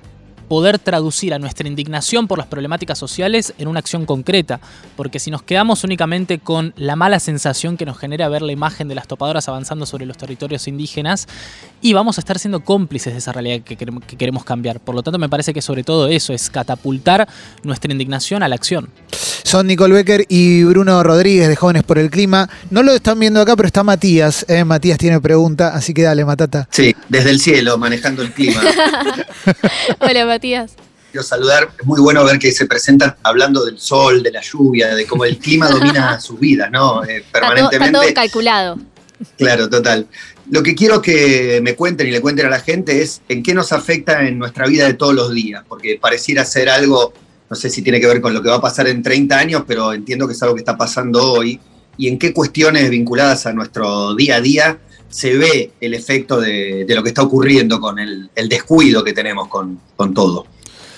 poder 0.49 0.79
traducir 0.79 1.35
a 1.35 1.39
nuestra 1.39 1.67
indignación 1.69 2.29
por 2.29 2.39
las 2.39 2.47
problemáticas 2.47 2.99
sociales 2.99 3.55
en 3.59 3.69
una 3.69 3.81
acción 3.81 4.07
concreta, 4.07 4.61
porque 4.97 5.19
si 5.19 5.31
nos 5.31 5.43
quedamos 5.43 5.85
únicamente 5.85 6.39
con 6.39 6.75
la 6.77 6.97
mala 6.97 7.21
sensación 7.21 7.77
que 7.77 7.87
nos 7.87 7.99
genera 7.99 8.29
ver 8.29 8.43
la 8.43 8.53
imagen 8.53 8.89
de 8.89 8.95
las 8.95 9.09
topadoras 9.09 9.49
avanzando 9.49 9.87
sobre 9.87 10.07
los 10.07 10.17
territorios 10.17 10.69
indígenas, 10.69 11.27
y 11.85 11.93
vamos 11.93 12.17
a 12.17 12.23
estar 12.23 12.39
siendo 12.39 12.65
cómplices 12.65 13.13
de 13.13 13.19
esa 13.19 13.31
realidad 13.31 13.61
que 13.63 13.77
queremos, 13.77 14.03
que 14.07 14.17
queremos 14.17 14.43
cambiar. 14.43 14.81
Por 14.81 14.95
lo 14.95 15.03
tanto, 15.03 15.19
me 15.19 15.29
parece 15.29 15.53
que 15.53 15.61
sobre 15.61 15.85
todo 15.85 16.09
eso 16.09 16.33
es 16.33 16.49
catapultar 16.49 17.29
nuestra 17.63 17.93
indignación 17.93 18.43
a 18.43 18.49
la 18.49 18.55
acción. 18.55 18.89
Son 19.11 19.67
Nicole 19.67 19.93
Becker 19.93 20.25
y 20.31 20.65
Bruno 20.65 21.03
Rodríguez 21.03 21.47
de 21.47 21.57
Jóvenes 21.57 21.83
por 21.83 21.99
el 21.99 22.09
Clima. 22.09 22.49
No 22.71 22.83
lo 22.83 22.93
están 22.93 23.21
viendo 23.21 23.39
acá, 23.39 23.55
pero 23.55 23.67
está 23.67 23.85
Matías. 23.85 24.47
¿eh? 24.49 24.65
Matías 24.65 24.97
tiene 24.97 25.21
pregunta, 25.21 25.75
así 25.75 25.93
que 25.93 26.05
dale, 26.05 26.25
Matata. 26.25 26.67
Sí, 26.73 26.97
desde 27.11 27.29
el 27.29 27.39
cielo, 27.39 27.77
manejando 27.77 28.23
el 28.23 28.33
clima. 28.33 28.63
Hola, 30.01 30.25
Matías. 30.25 30.73
Quiero 31.13 31.23
saludar, 31.23 31.69
es 31.79 31.85
muy 31.85 32.01
bueno 32.01 32.25
ver 32.25 32.39
que 32.39 32.51
se 32.51 32.65
presentan 32.65 33.15
hablando 33.23 33.63
del 33.63 33.79
sol, 33.79 34.23
de 34.23 34.33
la 34.33 34.41
lluvia, 34.41 34.95
de 34.95 35.05
cómo 35.07 35.27
el 35.27 35.37
clima 35.37 35.69
domina 35.69 36.19
sus 36.19 36.41
vidas, 36.41 36.71
¿no? 36.71 37.05
Eh, 37.05 37.19
Está 37.19 37.41
todo, 37.41 37.51
está 37.59 37.69
permanentemente. 37.69 37.99
todo 37.99 38.15
calculado. 38.15 38.79
Claro, 39.39 39.69
total. 39.69 40.07
Lo 40.51 40.63
que 40.63 40.75
quiero 40.75 41.01
que 41.01 41.61
me 41.63 41.75
cuenten 41.75 42.07
y 42.07 42.11
le 42.11 42.21
cuenten 42.21 42.47
a 42.47 42.51
la 42.51 42.61
gente 42.61 43.03
es 43.03 43.23
en 43.29 43.43
qué 43.43 43.55
nos 43.55 43.73
afecta 43.73 44.27
en 44.27 44.39
nuestra 44.39 44.67
vida 44.67 44.87
de 44.87 44.95
todos 44.95 45.15
los 45.15 45.33
días, 45.33 45.65
porque 45.69 45.99
pareciera 46.01 46.45
ser 46.45 46.69
algo, 46.69 47.13
no 47.49 47.57
sé 47.57 47.71
si 47.71 47.83
tiene 47.83 48.01
que 48.01 48.07
ver 48.07 48.21
con 48.21 48.35
lo 48.35 48.43
que 48.43 48.51
va 48.51 48.57
a 48.57 48.61
pasar 48.61 48.87
en 48.89 49.03
30 49.03 49.39
años, 49.39 49.65
pero 49.67 49.93
entiendo 49.93 50.27
que 50.27 50.35
es 50.35 50.43
algo 50.43 50.55
que 50.55 50.61
está 50.61 50.77
pasando 50.77 51.33
hoy, 51.33 51.59
y 51.97 52.09
en 52.09 52.19
qué 52.19 52.33
cuestiones 52.33 52.91
vinculadas 52.91 53.47
a 53.47 53.53
nuestro 53.53 54.15
día 54.15 54.37
a 54.37 54.41
día 54.41 54.79
se 55.09 55.37
ve 55.37 55.71
el 55.81 55.95
efecto 55.95 56.41
de, 56.41 56.85
lo 56.89 57.03
que 57.03 57.09
está 57.09 57.23
ocurriendo 57.23 57.81
con 57.81 57.99
el, 57.99 58.31
descuido 58.49 59.05
que 59.05 59.13
tenemos 59.13 59.49
con 59.49 60.15
todo. 60.15 60.47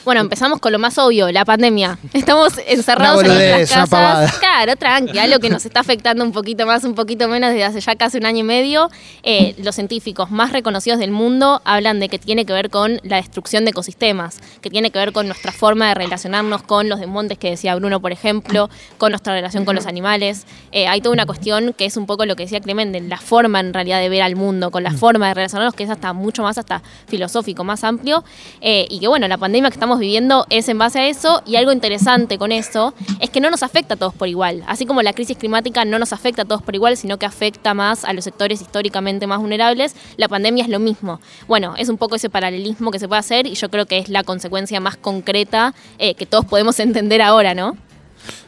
Bueno, 0.07 0.21
empezamos 0.21 0.61
con 0.61 0.71
lo 0.71 0.79
más 0.79 0.99
obvio, 0.99 1.33
la 1.33 1.45
pandemia. 1.45 1.99
Estamos 2.13 2.53
encerrados 2.65 3.25
en 3.25 3.27
nuestras 3.27 3.91
pavada. 3.91 4.27
casas. 4.27 4.39
Claro, 4.39 4.77
tranqui, 4.77 5.19
algo 5.19 5.41
que 5.41 5.51
nos 5.51 5.67
está 5.67 5.81
afectando 5.81 6.23
un 6.23 6.31
poquito 6.31 6.65
más, 6.65 6.85
un 6.85 6.95
poquito 6.95 7.27
menos 7.27 7.51
desde 7.51 7.65
hace 7.65 7.81
ya 7.81 7.97
casi 7.97 8.19
un 8.19 8.25
año 8.25 8.39
y 8.39 8.43
medio. 8.45 8.89
Eh, 9.25 9.57
los 9.59 9.75
científicos 9.75 10.31
más 10.31 10.53
reconocidos 10.53 11.01
del 11.01 11.11
mundo 11.11 11.61
hablan 11.65 11.99
de 11.99 12.09
que 12.09 12.21
tiene 12.21 12.47
que 12.47 12.53
ver 12.53 12.71
con 12.71 13.01
la 13.03 13.17
destrucción 13.17 13.65
de 13.65 13.73
ecosistemas, 13.73 14.39
que 14.61 14.71
tiene 14.71 14.93
que 14.93 14.99
ver 15.01 15.11
con 15.11 15.27
nuestra 15.27 15.51
forma 15.51 15.89
de 15.89 15.95
relacionarnos 15.95 16.63
con 16.63 16.89
los 16.89 17.01
desmontes 17.01 17.37
que 17.37 17.51
decía 17.51 17.75
Bruno, 17.75 18.01
por 18.01 18.13
ejemplo, 18.13 18.71
con 18.99 19.11
nuestra 19.11 19.33
relación 19.33 19.65
con 19.65 19.75
los 19.75 19.87
animales. 19.87 20.47
Eh, 20.71 20.87
hay 20.87 21.01
toda 21.01 21.15
una 21.15 21.27
cuestión 21.27 21.75
que 21.77 21.85
es 21.85 21.97
un 21.97 22.07
poco 22.07 22.27
lo 22.27 22.37
que 22.37 22.45
decía 22.45 22.61
Clemente, 22.61 23.01
la 23.01 23.19
forma 23.19 23.59
en 23.59 23.75
realidad 23.75 23.99
de 23.99 24.09
ver 24.09 24.23
al 24.23 24.37
mundo, 24.37 24.71
con 24.71 24.85
la 24.85 24.93
forma 24.93 25.27
de 25.27 25.35
relacionarnos, 25.35 25.75
que 25.75 25.83
es 25.83 25.91
hasta 25.91 26.13
mucho 26.13 26.45
más 26.45 26.59
hasta 26.59 26.81
filosófico, 27.09 27.65
más 27.65 27.83
amplio. 27.83 28.23
Eh, 28.61 28.87
y 28.89 29.01
que 29.01 29.09
bueno, 29.09 29.27
la 29.27 29.37
pandemia 29.37 29.69
que 29.69 29.75
estamos 29.75 29.96
viviendo 29.99 30.47
es 30.51 30.69
en 30.69 30.79
base 30.79 31.01
a 31.01 31.09
eso. 31.09 31.43
Y 31.47 31.57
algo 31.57 31.73
interesante 31.73 32.39
con 32.39 32.53
eso 32.53 32.95
es 33.21 33.31
que 33.31 33.41
no 33.41 33.51
nos 33.51 33.63
afecta 33.63 33.95
a 33.95 33.97
todos 33.97 34.15
por 34.15 34.29
igual. 34.29 34.63
Así 34.67 34.87
como 34.87 35.03
la 35.03 35.13
crisis 35.13 35.37
climática 35.37 35.85
no 35.85 35.99
nos 35.99 36.13
afecta 36.13 36.43
a 36.43 36.45
todos 36.45 36.63
por 36.63 36.75
igual, 36.75 36.97
sino 36.97 37.19
que 37.19 37.27
afecta 37.27 37.75
más 37.75 38.05
a 38.05 38.13
los 38.13 38.25
sectores 38.25 38.61
históricamente 38.61 39.27
más 39.27 39.41
vulnerables, 39.41 39.95
la 40.17 40.29
pandemia 40.29 40.65
es 40.65 40.71
lo 40.71 40.79
mismo. 40.79 41.21
Bueno, 41.49 41.75
es 41.77 41.89
un 41.89 41.99
poco 41.99 42.17
ese 42.17 42.31
paralelismo 42.31 42.91
que 42.91 42.99
se 42.99 43.09
puede 43.09 43.21
hacer 43.21 43.47
y 43.47 43.55
yo 43.55 43.69
creo 43.71 43.87
que 43.87 43.99
es 43.99 44.09
la 44.09 44.23
consecuencia 44.23 44.81
más 44.81 44.97
concreta 44.97 45.75
eh, 45.99 46.15
que 46.15 46.27
todos 46.27 46.45
podemos 46.45 46.79
entender 46.87 47.23
ahora, 47.23 47.55
¿no? 47.55 47.77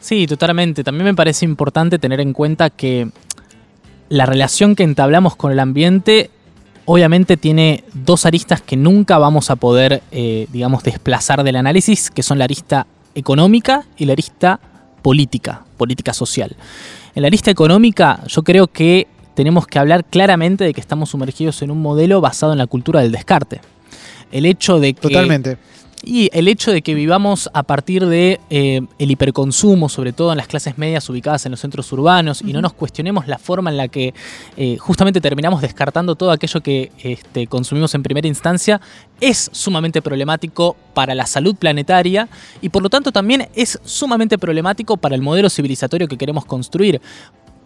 Sí, 0.00 0.26
totalmente. 0.26 0.84
También 0.84 1.04
me 1.04 1.14
parece 1.14 1.44
importante 1.44 1.98
tener 1.98 2.20
en 2.20 2.32
cuenta 2.32 2.70
que 2.70 3.10
la 4.08 4.26
relación 4.26 4.74
que 4.74 4.82
entablamos 4.82 5.36
con 5.36 5.52
el 5.52 5.60
ambiente 5.60 6.30
obviamente 6.90 7.36
tiene 7.36 7.84
dos 7.92 8.24
aristas 8.24 8.62
que 8.62 8.74
nunca 8.74 9.18
vamos 9.18 9.50
a 9.50 9.56
poder, 9.56 10.02
eh, 10.10 10.46
digamos, 10.50 10.82
desplazar 10.82 11.44
del 11.44 11.56
análisis, 11.56 12.10
que 12.10 12.22
son 12.22 12.38
la 12.38 12.44
arista 12.44 12.86
económica 13.14 13.84
y 13.98 14.06
la 14.06 14.14
arista 14.14 14.58
política, 15.02 15.64
política 15.76 16.14
social. 16.14 16.56
En 17.14 17.22
la 17.22 17.28
arista 17.28 17.50
económica 17.50 18.20
yo 18.26 18.42
creo 18.42 18.68
que 18.68 19.06
tenemos 19.34 19.66
que 19.66 19.78
hablar 19.78 20.06
claramente 20.06 20.64
de 20.64 20.72
que 20.72 20.80
estamos 20.80 21.10
sumergidos 21.10 21.60
en 21.60 21.70
un 21.70 21.82
modelo 21.82 22.22
basado 22.22 22.52
en 22.52 22.58
la 22.58 22.66
cultura 22.66 23.02
del 23.02 23.12
descarte. 23.12 23.60
El 24.32 24.46
hecho 24.46 24.80
de 24.80 24.94
que 24.94 25.00
Totalmente. 25.02 25.58
Y 26.04 26.30
el 26.32 26.48
hecho 26.48 26.70
de 26.70 26.82
que 26.82 26.94
vivamos 26.94 27.50
a 27.52 27.64
partir 27.64 28.06
de 28.06 28.40
eh, 28.50 28.82
el 28.98 29.10
hiperconsumo, 29.10 29.88
sobre 29.88 30.12
todo 30.12 30.30
en 30.30 30.38
las 30.38 30.46
clases 30.46 30.78
medias 30.78 31.08
ubicadas 31.08 31.44
en 31.44 31.50
los 31.50 31.60
centros 31.60 31.90
urbanos, 31.92 32.40
y 32.42 32.52
no 32.52 32.62
nos 32.62 32.72
cuestionemos 32.72 33.26
la 33.26 33.38
forma 33.38 33.70
en 33.70 33.76
la 33.76 33.88
que 33.88 34.14
eh, 34.56 34.76
justamente 34.78 35.20
terminamos 35.20 35.60
descartando 35.60 36.14
todo 36.14 36.30
aquello 36.30 36.60
que 36.60 36.92
este, 37.02 37.46
consumimos 37.46 37.94
en 37.94 38.02
primera 38.02 38.28
instancia, 38.28 38.80
es 39.20 39.50
sumamente 39.52 40.00
problemático 40.00 40.76
para 40.94 41.14
la 41.14 41.26
salud 41.26 41.56
planetaria 41.56 42.28
y 42.60 42.68
por 42.68 42.82
lo 42.82 42.90
tanto 42.90 43.10
también 43.10 43.48
es 43.54 43.80
sumamente 43.84 44.38
problemático 44.38 44.96
para 44.96 45.16
el 45.16 45.22
modelo 45.22 45.50
civilizatorio 45.50 46.06
que 46.06 46.16
queremos 46.16 46.44
construir. 46.44 47.00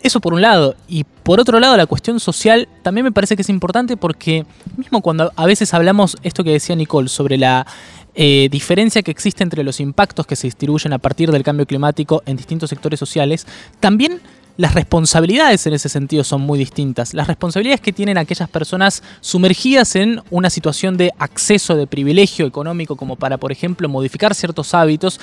Eso 0.02 0.20
por 0.20 0.34
un 0.34 0.42
lado. 0.42 0.74
Y 0.88 1.04
por 1.04 1.38
otro 1.38 1.60
lado, 1.60 1.76
la 1.76 1.86
cuestión 1.86 2.18
social 2.18 2.68
también 2.82 3.04
me 3.04 3.12
parece 3.12 3.36
que 3.36 3.42
es 3.42 3.48
importante 3.48 3.96
porque 3.96 4.44
mismo 4.76 5.00
cuando 5.00 5.32
a 5.36 5.46
veces 5.46 5.72
hablamos 5.74 6.16
esto 6.24 6.42
que 6.42 6.50
decía 6.50 6.74
Nicole 6.74 7.08
sobre 7.08 7.38
la 7.38 7.66
eh, 8.14 8.48
diferencia 8.50 9.02
que 9.02 9.10
existe 9.10 9.42
entre 9.42 9.64
los 9.64 9.80
impactos 9.80 10.26
que 10.26 10.36
se 10.36 10.46
distribuyen 10.46 10.92
a 10.92 10.98
partir 10.98 11.30
del 11.30 11.42
cambio 11.42 11.66
climático 11.66 12.22
en 12.26 12.36
distintos 12.36 12.70
sectores 12.70 12.98
sociales, 12.98 13.46
también 13.80 14.20
las 14.56 14.74
responsabilidades 14.74 15.66
en 15.66 15.72
ese 15.72 15.88
sentido 15.88 16.24
son 16.24 16.42
muy 16.42 16.58
distintas. 16.58 17.14
Las 17.14 17.26
responsabilidades 17.26 17.80
que 17.80 17.92
tienen 17.92 18.18
aquellas 18.18 18.50
personas 18.50 19.02
sumergidas 19.20 19.96
en 19.96 20.20
una 20.30 20.50
situación 20.50 20.96
de 20.96 21.10
acceso 21.18 21.74
de 21.74 21.86
privilegio 21.86 22.46
económico 22.46 22.96
como 22.96 23.16
para, 23.16 23.38
por 23.38 23.50
ejemplo, 23.50 23.88
modificar 23.88 24.34
ciertos 24.34 24.74
hábitos, 24.74 25.20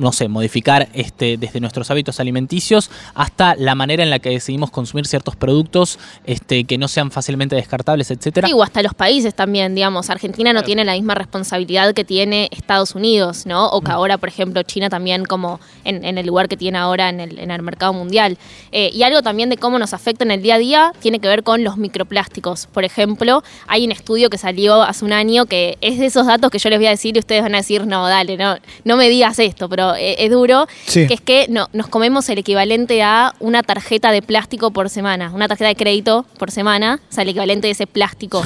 no 0.00 0.12
sé, 0.12 0.28
modificar 0.28 0.88
este, 0.94 1.36
desde 1.36 1.60
nuestros 1.60 1.90
hábitos 1.90 2.20
alimenticios 2.20 2.90
hasta 3.14 3.54
la 3.54 3.74
manera 3.74 4.02
en 4.02 4.10
la 4.10 4.18
que 4.18 4.30
decidimos 4.30 4.70
consumir 4.70 5.06
ciertos 5.06 5.36
productos 5.36 5.98
este, 6.24 6.64
que 6.64 6.78
no 6.78 6.88
sean 6.88 7.10
fácilmente 7.10 7.54
descartables, 7.54 8.10
etcétera. 8.10 8.48
Sí, 8.48 8.54
o 8.54 8.62
hasta 8.62 8.82
los 8.82 8.94
países 8.94 9.34
también, 9.34 9.74
digamos. 9.74 10.10
Argentina 10.10 10.52
no 10.52 10.62
tiene 10.62 10.84
la 10.84 10.94
misma 10.94 11.14
responsabilidad 11.14 11.92
que 11.94 12.04
tiene 12.04 12.48
Estados 12.50 12.94
Unidos, 12.94 13.46
¿no? 13.46 13.68
O 13.68 13.82
que 13.82 13.90
ahora, 13.90 14.18
por 14.18 14.28
ejemplo, 14.28 14.62
China 14.62 14.88
también 14.88 15.24
como 15.24 15.60
en, 15.84 16.04
en 16.04 16.18
el 16.18 16.26
lugar 16.26 16.48
que 16.48 16.56
tiene 16.56 16.78
ahora 16.78 17.08
en 17.10 17.20
el, 17.20 17.38
en 17.38 17.50
el 17.50 17.62
mercado 17.62 17.92
mundial. 17.92 18.38
Eh, 18.72 18.90
y 18.92 19.02
algo 19.02 19.22
también 19.22 19.50
de 19.50 19.56
cómo 19.56 19.78
nos 19.78 19.92
afecta 19.92 20.24
en 20.24 20.30
el 20.30 20.42
día 20.42 20.54
a 20.54 20.58
día 20.58 20.92
tiene 21.00 21.18
que 21.18 21.28
ver 21.28 21.42
con 21.42 21.62
los 21.62 21.76
microplásticos. 21.76 22.66
Por 22.66 22.84
ejemplo, 22.84 23.42
hay 23.66 23.84
un 23.84 23.92
estudio 23.92 24.30
que 24.30 24.38
salió 24.38 24.82
hace 24.82 25.04
un 25.04 25.12
año 25.12 25.46
que 25.46 25.76
es 25.80 25.98
de 25.98 26.06
esos 26.06 26.26
datos 26.26 26.50
que 26.50 26.58
yo 26.58 26.70
les 26.70 26.78
voy 26.78 26.86
a 26.86 26.90
decir 26.90 27.16
y 27.16 27.18
ustedes 27.18 27.42
van 27.42 27.54
a 27.54 27.58
decir, 27.58 27.86
no, 27.86 28.06
dale, 28.08 28.36
no, 28.36 28.56
no 28.84 28.96
me 28.96 29.08
digas 29.08 29.38
esto, 29.38 29.68
pero 29.68 29.89
eh, 29.96 30.16
es 30.18 30.30
duro, 30.30 30.66
Sí. 30.86 31.06
que 31.06 31.14
es 31.14 31.20
que 31.20 31.46
no, 31.48 31.68
nos 31.72 31.88
comemos 31.88 32.28
el 32.28 32.38
equivalente 32.38 33.02
a 33.02 33.34
una 33.40 33.62
tarjeta 33.62 34.12
de 34.12 34.22
plástico 34.22 34.70
por 34.70 34.88
semana, 34.90 35.30
una 35.34 35.48
tarjeta 35.48 35.68
de 35.68 35.76
crédito 35.76 36.24
por 36.38 36.50
semana, 36.50 37.00
o 37.10 37.12
sea, 37.12 37.22
el 37.22 37.30
equivalente 37.30 37.66
de 37.66 37.72
ese 37.72 37.86
plástico. 37.86 38.42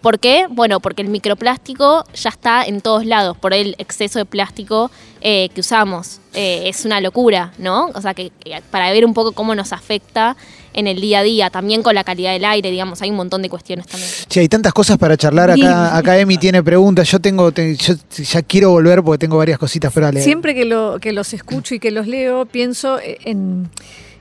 ¿Por 0.00 0.18
qué? 0.18 0.46
Bueno, 0.50 0.80
porque 0.80 1.00
el 1.00 1.08
microplástico 1.08 2.04
ya 2.14 2.28
está 2.28 2.64
en 2.64 2.80
todos 2.82 3.06
lados, 3.06 3.36
por 3.38 3.54
el 3.54 3.74
exceso 3.78 4.18
de 4.18 4.26
plástico 4.26 4.90
eh, 5.22 5.48
que 5.54 5.60
usamos. 5.60 6.20
Eh, 6.34 6.64
es 6.66 6.84
una 6.84 7.00
locura, 7.00 7.52
¿no? 7.58 7.86
O 7.94 8.00
sea, 8.02 8.12
que, 8.12 8.30
que 8.44 8.60
para 8.70 8.90
ver 8.92 9.06
un 9.06 9.14
poco 9.14 9.32
cómo 9.32 9.54
nos 9.54 9.72
afecta 9.72 10.36
en 10.74 10.86
el 10.86 11.00
día 11.00 11.20
a 11.20 11.22
día, 11.22 11.50
también 11.50 11.82
con 11.82 11.94
la 11.94 12.04
calidad 12.04 12.32
del 12.32 12.44
aire, 12.44 12.70
digamos, 12.70 13.00
hay 13.00 13.10
un 13.10 13.16
montón 13.16 13.40
de 13.42 13.48
cuestiones 13.48 13.86
también. 13.86 14.10
Che, 14.28 14.40
hay 14.40 14.48
tantas 14.48 14.72
cosas 14.74 14.98
para 14.98 15.16
charlar. 15.16 15.50
Acá, 15.52 15.96
acá 15.96 16.18
Emi 16.18 16.36
tiene 16.36 16.62
preguntas. 16.62 17.10
Yo 17.10 17.20
tengo, 17.20 17.50
te- 17.52 17.76
yo 17.76 17.94
ya 18.16 18.42
quiero 18.42 18.70
volver 18.70 19.02
porque 19.02 19.18
tengo 19.18 19.38
varias 19.38 19.58
cositas, 19.58 19.92
pero 19.94 20.06
dale. 20.06 20.20
Siempre 20.22 20.54
que, 20.54 20.64
lo, 20.64 20.98
que 21.00 21.12
los 21.12 21.32
escucho 21.32 21.74
y 21.74 21.78
que 21.78 21.90
los 21.90 22.06
leo, 22.06 22.44
pienso 22.46 22.98
en, 23.02 23.68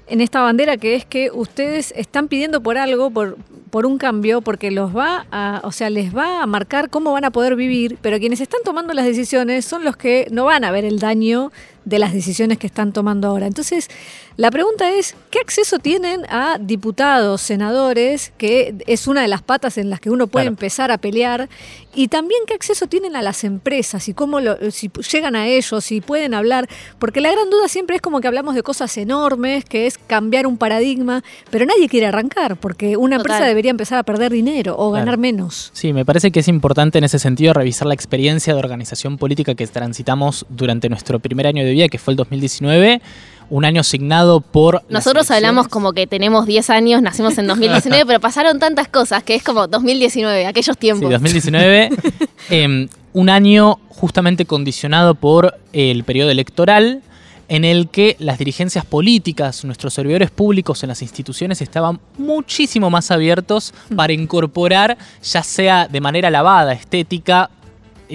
en 0.08 0.22
esta 0.22 0.42
bandera 0.42 0.78
que 0.78 0.96
es 0.96 1.06
que 1.06 1.32
ustedes 1.32 1.94
están 1.98 2.28
pidiendo 2.28 2.62
por 2.62 2.78
algo, 2.78 3.10
por, 3.10 3.38
por 3.70 3.86
un 3.88 3.98
cambio, 3.98 4.42
porque 4.42 4.70
los 4.70 4.96
va 4.96 5.26
a, 5.32 5.62
o 5.64 5.72
sea, 5.72 5.90
les 5.90 6.16
va 6.16 6.44
a 6.44 6.46
marcar 6.46 6.90
cómo 6.92 7.12
van 7.14 7.26
a 7.26 7.32
poder 7.32 7.56
vivir, 7.56 7.98
pero 8.02 8.20
quienes 8.20 8.40
están 8.42 8.60
tomando 8.64 8.94
las 8.94 9.06
decisiones 9.06 9.66
son 9.66 9.84
los 9.84 9.98
que 9.98 10.28
no 10.32 10.46
van 10.46 10.64
a 10.64 10.72
ver 10.72 10.86
el 10.86 11.00
daño 11.00 11.52
de 11.86 12.00
las 12.00 12.14
decisiones 12.14 12.58
que 12.58 12.68
están 12.68 12.94
tomando 12.94 13.28
ahora. 13.28 13.48
Entonces, 13.48 13.90
la 14.38 14.50
pregunta 14.50 14.90
es, 14.92 15.16
¿qué 15.30 15.40
acceso 15.40 15.80
tienen 15.80 16.22
a 16.30 16.58
diputados, 16.60 17.42
senadores, 17.42 18.34
que 18.38 18.76
es 18.88 19.08
una 19.08 19.22
de 19.22 19.28
las 19.28 19.42
patas 19.42 19.78
en 19.78 19.90
las 19.90 20.00
que 20.00 20.10
uno 20.10 20.28
puede 20.28 20.46
Claro. 20.46 20.54
empezar 20.54 20.92
a 20.92 20.98
pelear? 20.98 21.50
Y 21.96 22.08
también 22.08 22.42
qué 22.48 22.56
acceso 22.56 22.88
tienen 22.88 23.16
a 23.16 23.22
las 23.22 23.44
empresas 23.44 24.08
y 24.08 24.14
cómo 24.16 24.40
lo, 24.40 24.58
si 24.72 24.90
llegan 25.12 25.36
a 25.36 25.48
ellos, 25.48 25.86
si 25.86 26.02
pueden 26.02 26.34
hablar, 26.34 26.68
porque 26.98 27.22
la 27.22 27.32
gran 27.32 27.50
duda 27.52 27.68
siempre 27.68 27.96
es 27.98 28.02
como 28.02 28.20
que 28.20 28.28
hablamos 28.28 28.56
de 28.56 28.64
cosas 28.64 28.98
enormes, 28.98 29.64
que 29.66 29.86
es 29.86 30.00
cambiar 30.00 30.48
un 30.48 30.58
paradigma, 30.58 31.24
pero 31.52 31.66
nadie 31.68 31.88
quiere 31.88 32.08
arrancar, 32.08 32.56
porque 32.58 32.98
una 32.98 33.18
Total. 33.18 33.34
empresa 33.34 33.48
debería 33.48 33.70
empezar 33.70 34.00
a 34.00 34.04
perder 34.04 34.32
dinero 34.32 34.76
o 34.78 34.90
ganar 34.90 35.20
menos. 35.20 35.70
Sí, 35.74 35.94
me 35.94 36.04
parece 36.04 36.32
que 36.32 36.40
es 36.40 36.48
importante 36.48 36.98
en 36.98 37.04
ese 37.04 37.20
sentido 37.20 37.54
revisar 37.54 37.88
la 37.88 37.94
experiencia 37.94 38.54
de 38.54 38.60
organización 38.60 39.20
política 39.20 39.54
que 39.54 39.68
transitamos 39.68 40.48
durante 40.50 40.90
nuestro 40.90 41.20
primer 41.20 41.46
año 41.46 41.64
de 41.64 41.73
que 41.90 41.98
fue 41.98 42.14
el 42.14 42.18
2019, 42.18 43.02
un 43.50 43.66
año 43.66 43.84
signado 43.84 44.42
por... 44.42 44.84
Nosotros 44.90 45.30
hablamos 45.32 45.68
como 45.68 45.94
que 45.94 46.08
tenemos 46.08 46.46
10 46.46 46.70
años, 46.70 47.02
nacimos 47.02 47.38
en 47.38 47.48
2019, 47.48 48.06
pero 48.08 48.20
pasaron 48.20 48.60
tantas 48.60 48.88
cosas 48.88 49.24
que 49.24 49.36
es 49.36 49.44
como 49.44 49.68
2019, 49.68 50.46
aquellos 50.46 50.76
Sí, 50.76 50.80
tiempos. 50.80 51.10
2019, 51.10 51.90
em, 52.50 52.88
un 53.14 53.30
año 53.30 53.80
justamente 53.90 54.46
condicionado 54.46 55.16
por 55.16 55.56
el 55.72 56.04
periodo 56.04 56.32
electoral 56.32 57.02
en 57.50 57.66
el 57.66 57.90
que 57.90 58.16
las 58.20 58.40
dirigencias 58.40 58.86
políticas, 58.86 59.64
nuestros 59.66 59.94
servidores 59.94 60.32
públicos 60.32 60.82
en 60.84 60.90
las 60.90 61.02
instituciones 61.02 61.62
estaban 61.62 62.00
muchísimo 62.18 62.90
más 62.90 63.12
abiertos 63.12 63.74
para 63.96 64.14
incorporar, 64.14 64.98
ya 65.22 65.44
sea 65.44 65.88
de 65.88 66.02
manera 66.02 66.30
lavada, 66.30 66.74
estética, 66.74 67.50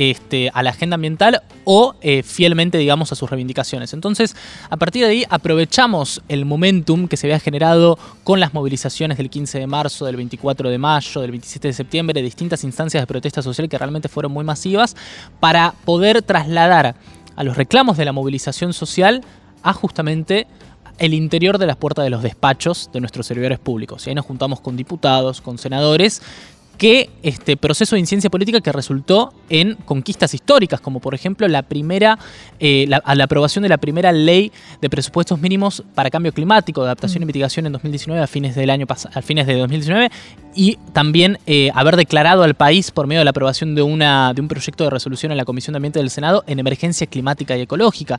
este, 0.00 0.48
a 0.54 0.62
la 0.62 0.70
agenda 0.70 0.94
ambiental 0.94 1.42
o 1.64 1.96
eh, 2.02 2.22
fielmente, 2.22 2.78
digamos, 2.78 3.10
a 3.10 3.16
sus 3.16 3.28
reivindicaciones. 3.28 3.92
Entonces, 3.92 4.36
a 4.70 4.76
partir 4.76 5.04
de 5.04 5.10
ahí 5.10 5.24
aprovechamos 5.28 6.22
el 6.28 6.44
momentum 6.44 7.08
que 7.08 7.16
se 7.16 7.26
había 7.26 7.40
generado 7.40 7.98
con 8.22 8.38
las 8.38 8.54
movilizaciones 8.54 9.18
del 9.18 9.28
15 9.28 9.58
de 9.58 9.66
marzo, 9.66 10.06
del 10.06 10.14
24 10.14 10.70
de 10.70 10.78
mayo, 10.78 11.20
del 11.20 11.32
27 11.32 11.66
de 11.66 11.74
septiembre, 11.74 12.14
de 12.14 12.22
distintas 12.22 12.62
instancias 12.62 13.02
de 13.02 13.08
protesta 13.08 13.42
social 13.42 13.68
que 13.68 13.76
realmente 13.76 14.08
fueron 14.08 14.30
muy 14.30 14.44
masivas, 14.44 14.94
para 15.40 15.74
poder 15.84 16.22
trasladar 16.22 16.94
a 17.34 17.42
los 17.42 17.56
reclamos 17.56 17.96
de 17.96 18.04
la 18.04 18.12
movilización 18.12 18.72
social 18.72 19.22
a 19.64 19.72
justamente 19.72 20.46
el 20.98 21.12
interior 21.12 21.58
de 21.58 21.66
las 21.66 21.76
puertas 21.76 22.04
de 22.04 22.10
los 22.10 22.22
despachos 22.22 22.88
de 22.92 23.00
nuestros 23.00 23.26
servidores 23.26 23.58
públicos. 23.58 24.06
Y 24.06 24.10
ahí 24.10 24.14
nos 24.14 24.26
juntamos 24.26 24.60
con 24.60 24.76
diputados, 24.76 25.40
con 25.40 25.58
senadores, 25.58 26.22
que 26.78 27.10
este 27.24 27.56
proceso 27.56 27.96
de 27.96 28.00
incidencia 28.00 28.30
política 28.30 28.60
que 28.60 28.72
resultó 28.72 29.34
en 29.50 29.74
conquistas 29.74 30.32
históricas, 30.32 30.80
como 30.80 31.00
por 31.00 31.14
ejemplo 31.14 31.46
la 31.48 31.62
primera, 31.62 32.18
eh, 32.60 32.86
la, 32.88 32.98
a 32.98 33.16
la 33.16 33.24
aprobación 33.24 33.64
de 33.64 33.68
la 33.68 33.78
primera 33.78 34.12
ley 34.12 34.52
de 34.80 34.88
presupuestos 34.88 35.40
mínimos 35.40 35.82
para 35.94 36.08
cambio 36.08 36.32
climático, 36.32 36.82
de 36.82 36.86
adaptación 36.86 37.22
y 37.24 37.26
mitigación 37.26 37.66
en 37.66 37.72
2019 37.72 38.22
a 38.22 38.26
fines 38.28 38.54
del 38.54 38.70
año 38.70 38.86
a 38.88 39.22
fines 39.22 39.46
de 39.46 39.58
2019 39.58 40.10
y 40.54 40.78
también 40.92 41.38
eh, 41.46 41.70
haber 41.74 41.96
declarado 41.96 42.44
al 42.44 42.54
país 42.54 42.90
por 42.90 43.06
medio 43.06 43.20
de 43.20 43.24
la 43.24 43.30
aprobación 43.30 43.74
de 43.74 43.82
una 43.82 44.32
de 44.32 44.40
un 44.40 44.48
proyecto 44.48 44.84
de 44.84 44.90
resolución 44.90 45.32
en 45.32 45.38
la 45.38 45.44
Comisión 45.44 45.72
de 45.72 45.78
Ambiente 45.78 45.98
del 45.98 46.10
Senado 46.10 46.44
en 46.46 46.58
emergencia 46.58 47.06
climática 47.06 47.56
y 47.56 47.62
ecológica. 47.62 48.18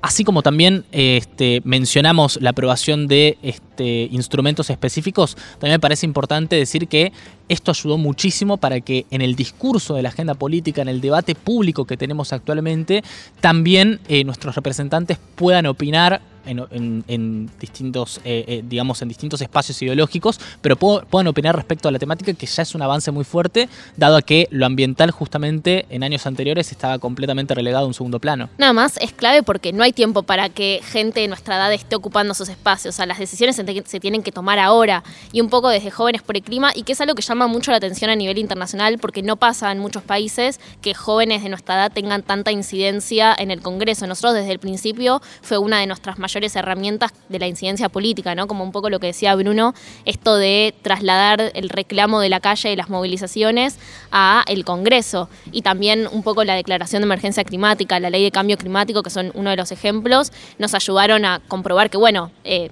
Así 0.00 0.22
como 0.22 0.42
también 0.42 0.84
este, 0.92 1.60
mencionamos 1.64 2.38
la 2.40 2.50
aprobación 2.50 3.08
de 3.08 3.36
este, 3.42 4.08
instrumentos 4.12 4.70
específicos, 4.70 5.34
también 5.58 5.72
me 5.72 5.80
parece 5.80 6.06
importante 6.06 6.54
decir 6.54 6.86
que 6.86 7.12
esto 7.48 7.72
ayudó 7.72 7.98
muchísimo 7.98 8.58
para 8.58 8.80
que 8.80 9.06
en 9.10 9.22
el 9.22 9.34
discurso 9.34 9.94
de 9.94 10.02
la 10.02 10.10
agenda 10.10 10.34
política, 10.34 10.82
en 10.82 10.88
el 10.88 11.00
debate 11.00 11.34
público 11.34 11.84
que 11.84 11.96
tenemos 11.96 12.32
actualmente, 12.32 13.02
también 13.40 14.00
eh, 14.08 14.22
nuestros 14.22 14.54
representantes 14.54 15.18
puedan 15.34 15.66
opinar 15.66 16.20
en, 16.48 17.50
distintos, 17.60 18.20
eh, 18.24 18.44
eh, 18.48 18.64
digamos, 18.66 19.02
en 19.02 19.08
distintos 19.08 19.40
espacios 19.40 19.80
ideológicos, 19.82 20.40
pero 20.60 20.76
pu- 20.76 21.04
puedan 21.04 21.26
opinar 21.28 21.54
respecto 21.54 21.88
a 21.88 21.92
la 21.92 21.98
temática, 21.98 22.32
que 22.32 22.46
ya 22.46 22.62
es 22.62 22.74
un 22.74 22.82
avance 22.82 23.10
muy 23.10 23.24
fuerte, 23.24 23.68
dado 23.96 24.16
a 24.16 24.22
que 24.22 24.48
lo 24.50 24.66
ambiental 24.66 25.10
justamente 25.10 25.86
en 25.90 26.02
años 26.02 26.26
anteriores 26.26 26.70
estaba 26.72 26.98
completamente 26.98 27.54
relegado 27.54 27.84
a 27.84 27.88
un 27.88 27.94
segundo 27.94 28.18
plano. 28.18 28.48
Nada 28.58 28.72
más 28.72 28.96
es 28.98 29.12
clave 29.12 29.42
porque 29.42 29.72
no 29.72 29.82
hay 29.82 29.92
tiempo 29.92 30.22
para 30.22 30.48
que 30.48 30.80
gente 30.84 31.20
de 31.20 31.28
nuestra 31.28 31.56
edad 31.56 31.72
esté 31.72 31.96
ocupando 31.96 32.32
esos 32.32 32.48
espacios. 32.48 32.94
O 32.94 32.96
sea, 32.96 33.06
las 33.06 33.18
decisiones 33.18 33.56
se 33.56 34.00
tienen 34.00 34.22
que 34.22 34.32
tomar 34.32 34.58
ahora 34.58 35.02
y 35.32 35.40
un 35.40 35.48
poco 35.50 35.68
desde 35.68 35.90
jóvenes 35.90 36.22
por 36.22 36.36
el 36.36 36.42
clima 36.42 36.72
y 36.74 36.82
que 36.82 36.92
es 36.92 37.00
algo 37.00 37.14
que 37.14 37.22
llama 37.22 37.46
mucho 37.46 37.70
la 37.70 37.76
atención 37.78 38.10
a 38.10 38.16
nivel 38.16 38.38
internacional 38.38 38.98
porque 38.98 39.22
no 39.22 39.36
pasa 39.36 39.70
en 39.72 39.78
muchos 39.78 40.02
países 40.02 40.60
que 40.80 40.94
jóvenes 40.94 41.42
de 41.42 41.48
nuestra 41.48 41.74
edad 41.74 41.92
tengan 41.92 42.22
tanta 42.22 42.52
incidencia 42.52 43.34
en 43.38 43.50
el 43.50 43.60
Congreso. 43.60 44.06
Nosotros 44.06 44.34
desde 44.34 44.52
el 44.52 44.58
principio 44.58 45.20
fue 45.42 45.58
una 45.58 45.80
de 45.80 45.86
nuestras 45.86 46.18
mayores 46.18 46.37
herramientas 46.42 47.12
de 47.28 47.38
la 47.38 47.46
incidencia 47.46 47.88
política, 47.88 48.34
¿no? 48.34 48.46
Como 48.46 48.64
un 48.64 48.72
poco 48.72 48.90
lo 48.90 49.00
que 49.00 49.08
decía 49.08 49.34
Bruno, 49.34 49.74
esto 50.04 50.36
de 50.36 50.74
trasladar 50.82 51.52
el 51.54 51.68
reclamo 51.68 52.20
de 52.20 52.28
la 52.28 52.40
calle 52.40 52.72
y 52.72 52.76
las 52.76 52.88
movilizaciones 52.88 53.76
a 54.10 54.44
el 54.48 54.64
Congreso 54.64 55.28
y 55.52 55.62
también 55.62 56.08
un 56.10 56.22
poco 56.22 56.44
la 56.44 56.54
declaración 56.54 57.02
de 57.02 57.06
emergencia 57.06 57.44
climática, 57.44 58.00
la 58.00 58.10
ley 58.10 58.24
de 58.24 58.30
cambio 58.30 58.56
climático, 58.56 59.02
que 59.02 59.10
son 59.10 59.30
uno 59.34 59.50
de 59.50 59.56
los 59.56 59.72
ejemplos, 59.72 60.32
nos 60.58 60.74
ayudaron 60.74 61.24
a 61.24 61.40
comprobar 61.48 61.90
que, 61.90 61.96
bueno, 61.96 62.30
eh, 62.44 62.70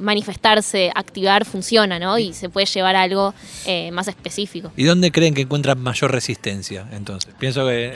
manifestarse, 0.00 0.90
activar 0.94 1.44
funciona, 1.44 1.98
¿no? 1.98 2.18
Y 2.18 2.32
se 2.32 2.48
puede 2.48 2.66
llevar 2.66 2.96
a 2.96 3.02
algo 3.02 3.34
eh, 3.66 3.90
más 3.92 4.08
específico. 4.08 4.72
¿Y 4.76 4.84
dónde 4.84 5.12
creen 5.12 5.34
que 5.34 5.42
encuentran 5.42 5.78
mayor 5.80 6.10
resistencia? 6.10 6.86
Entonces, 6.92 7.32
pienso 7.38 7.66
que 7.66 7.94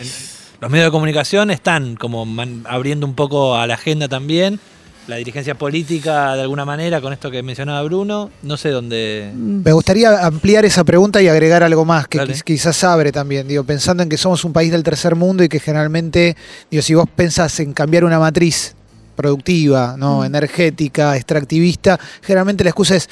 los 0.61 0.71
medios 0.71 0.87
de 0.87 0.91
comunicación 0.91 1.51
están 1.51 1.97
como 1.97 2.27
abriendo 2.67 3.07
un 3.07 3.15
poco 3.15 3.57
a 3.57 3.67
la 3.67 3.75
agenda 3.75 4.09
también. 4.09 4.61
La 5.07 5.17
dirigencia 5.17 5.55
política, 5.55 6.35
de 6.35 6.43
alguna 6.43 6.65
manera, 6.65 7.01
con 7.03 7.13
esto 7.13 7.31
que 7.31 7.43
mencionaba 7.43 7.83
Bruno, 7.83 8.31
no 8.43 8.57
sé 8.57 8.71
dónde. 8.71 9.31
Me 9.35 9.73
gustaría 9.73 10.25
ampliar 10.25 10.65
esa 10.65 10.83
pregunta 10.83 11.21
y 11.21 11.29
agregar 11.29 11.63
algo 11.63 11.85
más, 11.85 12.09
que 12.09 12.19
Dale. 12.19 12.35
quizás 12.43 12.83
abre 12.85 13.13
también, 13.13 13.47
digo, 13.47 13.65
pensando 13.65 14.03
en 14.03 14.09
que 14.09 14.17
somos 14.17 14.45
un 14.45 14.55
país 14.55 14.73
del 14.73 14.83
tercer 14.83 15.15
mundo 15.15 15.45
y 15.45 15.49
que 15.51 15.61
generalmente, 15.61 16.37
digo, 16.71 16.83
si 16.83 16.95
vos 16.95 17.07
pensás 17.15 17.61
en 17.61 17.75
cambiar 17.75 18.05
una 18.05 18.19
matriz 18.19 18.75
productiva, 19.15 19.97
¿no? 19.99 20.25
energética, 20.25 21.17
extractivista, 21.17 22.01
generalmente 22.23 22.65
la 22.65 22.71
excusa 22.71 22.97
es, 22.97 23.09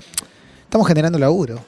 estamos 0.64 0.88
generando 0.88 1.18
laburo. 1.18 1.62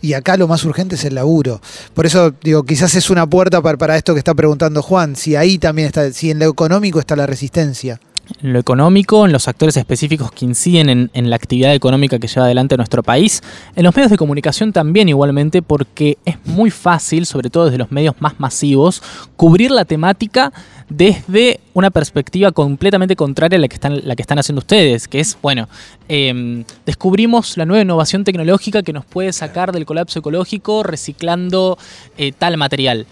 Y 0.00 0.14
acá 0.14 0.36
lo 0.36 0.48
más 0.48 0.64
urgente 0.64 0.94
es 0.94 1.04
el 1.04 1.14
laburo. 1.14 1.60
Por 1.92 2.06
eso, 2.06 2.32
digo, 2.42 2.62
quizás 2.64 2.94
es 2.94 3.10
una 3.10 3.26
puerta 3.26 3.60
para, 3.60 3.76
para 3.76 3.96
esto 3.96 4.14
que 4.14 4.18
está 4.18 4.34
preguntando 4.34 4.82
Juan, 4.82 5.16
si 5.16 5.36
ahí 5.36 5.58
también 5.58 5.88
está, 5.88 6.12
si 6.12 6.30
en 6.30 6.38
lo 6.38 6.48
económico 6.48 6.98
está 6.98 7.14
la 7.16 7.26
resistencia. 7.26 8.00
En 8.42 8.52
lo 8.52 8.58
económico, 8.58 9.24
en 9.24 9.32
los 9.32 9.48
actores 9.48 9.76
específicos 9.76 10.30
que 10.32 10.44
inciden 10.44 11.10
en, 11.12 11.30
la 11.30 11.36
actividad 11.36 11.74
económica 11.74 12.18
que 12.18 12.28
lleva 12.28 12.46
adelante 12.46 12.76
nuestro 12.76 13.02
país, 13.02 13.42
en 13.74 13.84
los 13.84 13.94
medios 13.94 14.10
de 14.10 14.16
comunicación 14.16 14.72
también 14.72 15.08
igualmente, 15.08 15.62
porque 15.62 16.18
es 16.24 16.36
muy 16.44 16.70
fácil, 16.70 17.26
sobre 17.26 17.50
todo 17.50 17.66
desde 17.66 17.78
los 17.78 17.90
medios 17.90 18.14
más 18.20 18.38
masivos, 18.38 19.02
cubrir 19.36 19.70
la 19.70 19.84
temática 19.84 20.52
desde 20.88 21.60
una 21.74 21.90
perspectiva 21.90 22.52
completamente 22.52 23.16
contraria 23.16 23.58
a 23.58 23.60
la 23.60 23.68
que 23.68 23.74
están, 23.74 24.06
la 24.06 24.14
que 24.16 24.22
están 24.22 24.38
haciendo 24.38 24.60
ustedes, 24.60 25.08
que 25.08 25.20
es, 25.20 25.36
bueno, 25.42 25.68
eh, 26.08 26.64
descubrimos 26.84 27.56
la 27.56 27.64
nueva 27.64 27.82
innovación 27.82 28.24
tecnológica 28.24 28.82
que 28.82 28.92
nos 28.92 29.04
puede 29.04 29.32
sacar 29.32 29.72
del 29.72 29.86
colapso 29.86 30.20
ecológico 30.20 30.82
reciclando 30.82 31.78
eh, 32.18 32.32
tal 32.32 32.56
material. 32.56 33.06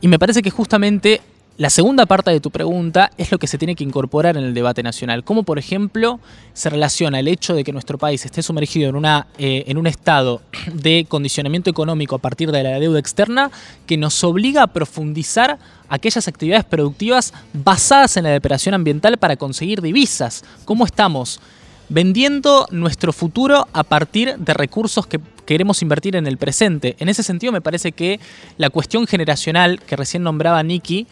Y 0.00 0.08
me 0.08 0.18
parece 0.18 0.42
que 0.42 0.50
justamente 0.50 1.22
la 1.58 1.70
segunda 1.70 2.04
parte 2.04 2.30
de 2.30 2.40
tu 2.40 2.50
pregunta 2.50 3.10
es 3.16 3.32
lo 3.32 3.38
que 3.38 3.46
se 3.46 3.56
tiene 3.56 3.74
que 3.74 3.82
incorporar 3.82 4.36
en 4.36 4.44
el 4.44 4.52
debate 4.52 4.82
nacional. 4.82 5.24
¿Cómo, 5.24 5.42
por 5.42 5.58
ejemplo, 5.58 6.20
se 6.52 6.68
relaciona 6.68 7.18
el 7.18 7.28
hecho 7.28 7.54
de 7.54 7.64
que 7.64 7.72
nuestro 7.72 7.96
país 7.96 8.24
esté 8.26 8.42
sumergido 8.42 8.90
en, 8.90 8.96
una, 8.96 9.26
eh, 9.38 9.64
en 9.66 9.78
un 9.78 9.86
estado 9.86 10.42
de 10.72 11.06
condicionamiento 11.08 11.70
económico 11.70 12.14
a 12.14 12.18
partir 12.18 12.52
de 12.52 12.62
la 12.62 12.78
deuda 12.78 12.98
externa 12.98 13.50
que 13.86 13.96
nos 13.96 14.22
obliga 14.22 14.64
a 14.64 14.66
profundizar 14.66 15.58
aquellas 15.88 16.28
actividades 16.28 16.64
productivas 16.64 17.32
basadas 17.54 18.18
en 18.18 18.24
la 18.24 18.30
depredación 18.30 18.74
ambiental 18.74 19.16
para 19.16 19.36
conseguir 19.36 19.80
divisas? 19.80 20.44
¿Cómo 20.66 20.84
estamos? 20.84 21.40
vendiendo 21.88 22.66
nuestro 22.70 23.12
futuro 23.12 23.68
a 23.72 23.84
partir 23.84 24.36
de 24.38 24.54
recursos 24.54 25.06
que 25.06 25.20
queremos 25.44 25.82
invertir 25.82 26.16
en 26.16 26.26
el 26.26 26.36
presente. 26.36 26.96
En 26.98 27.08
ese 27.08 27.22
sentido 27.22 27.52
me 27.52 27.60
parece 27.60 27.92
que 27.92 28.18
la 28.58 28.70
cuestión 28.70 29.06
generacional 29.06 29.80
que 29.80 29.96
recién 29.96 30.22
nombraba 30.22 30.62
Nicky 30.62 31.06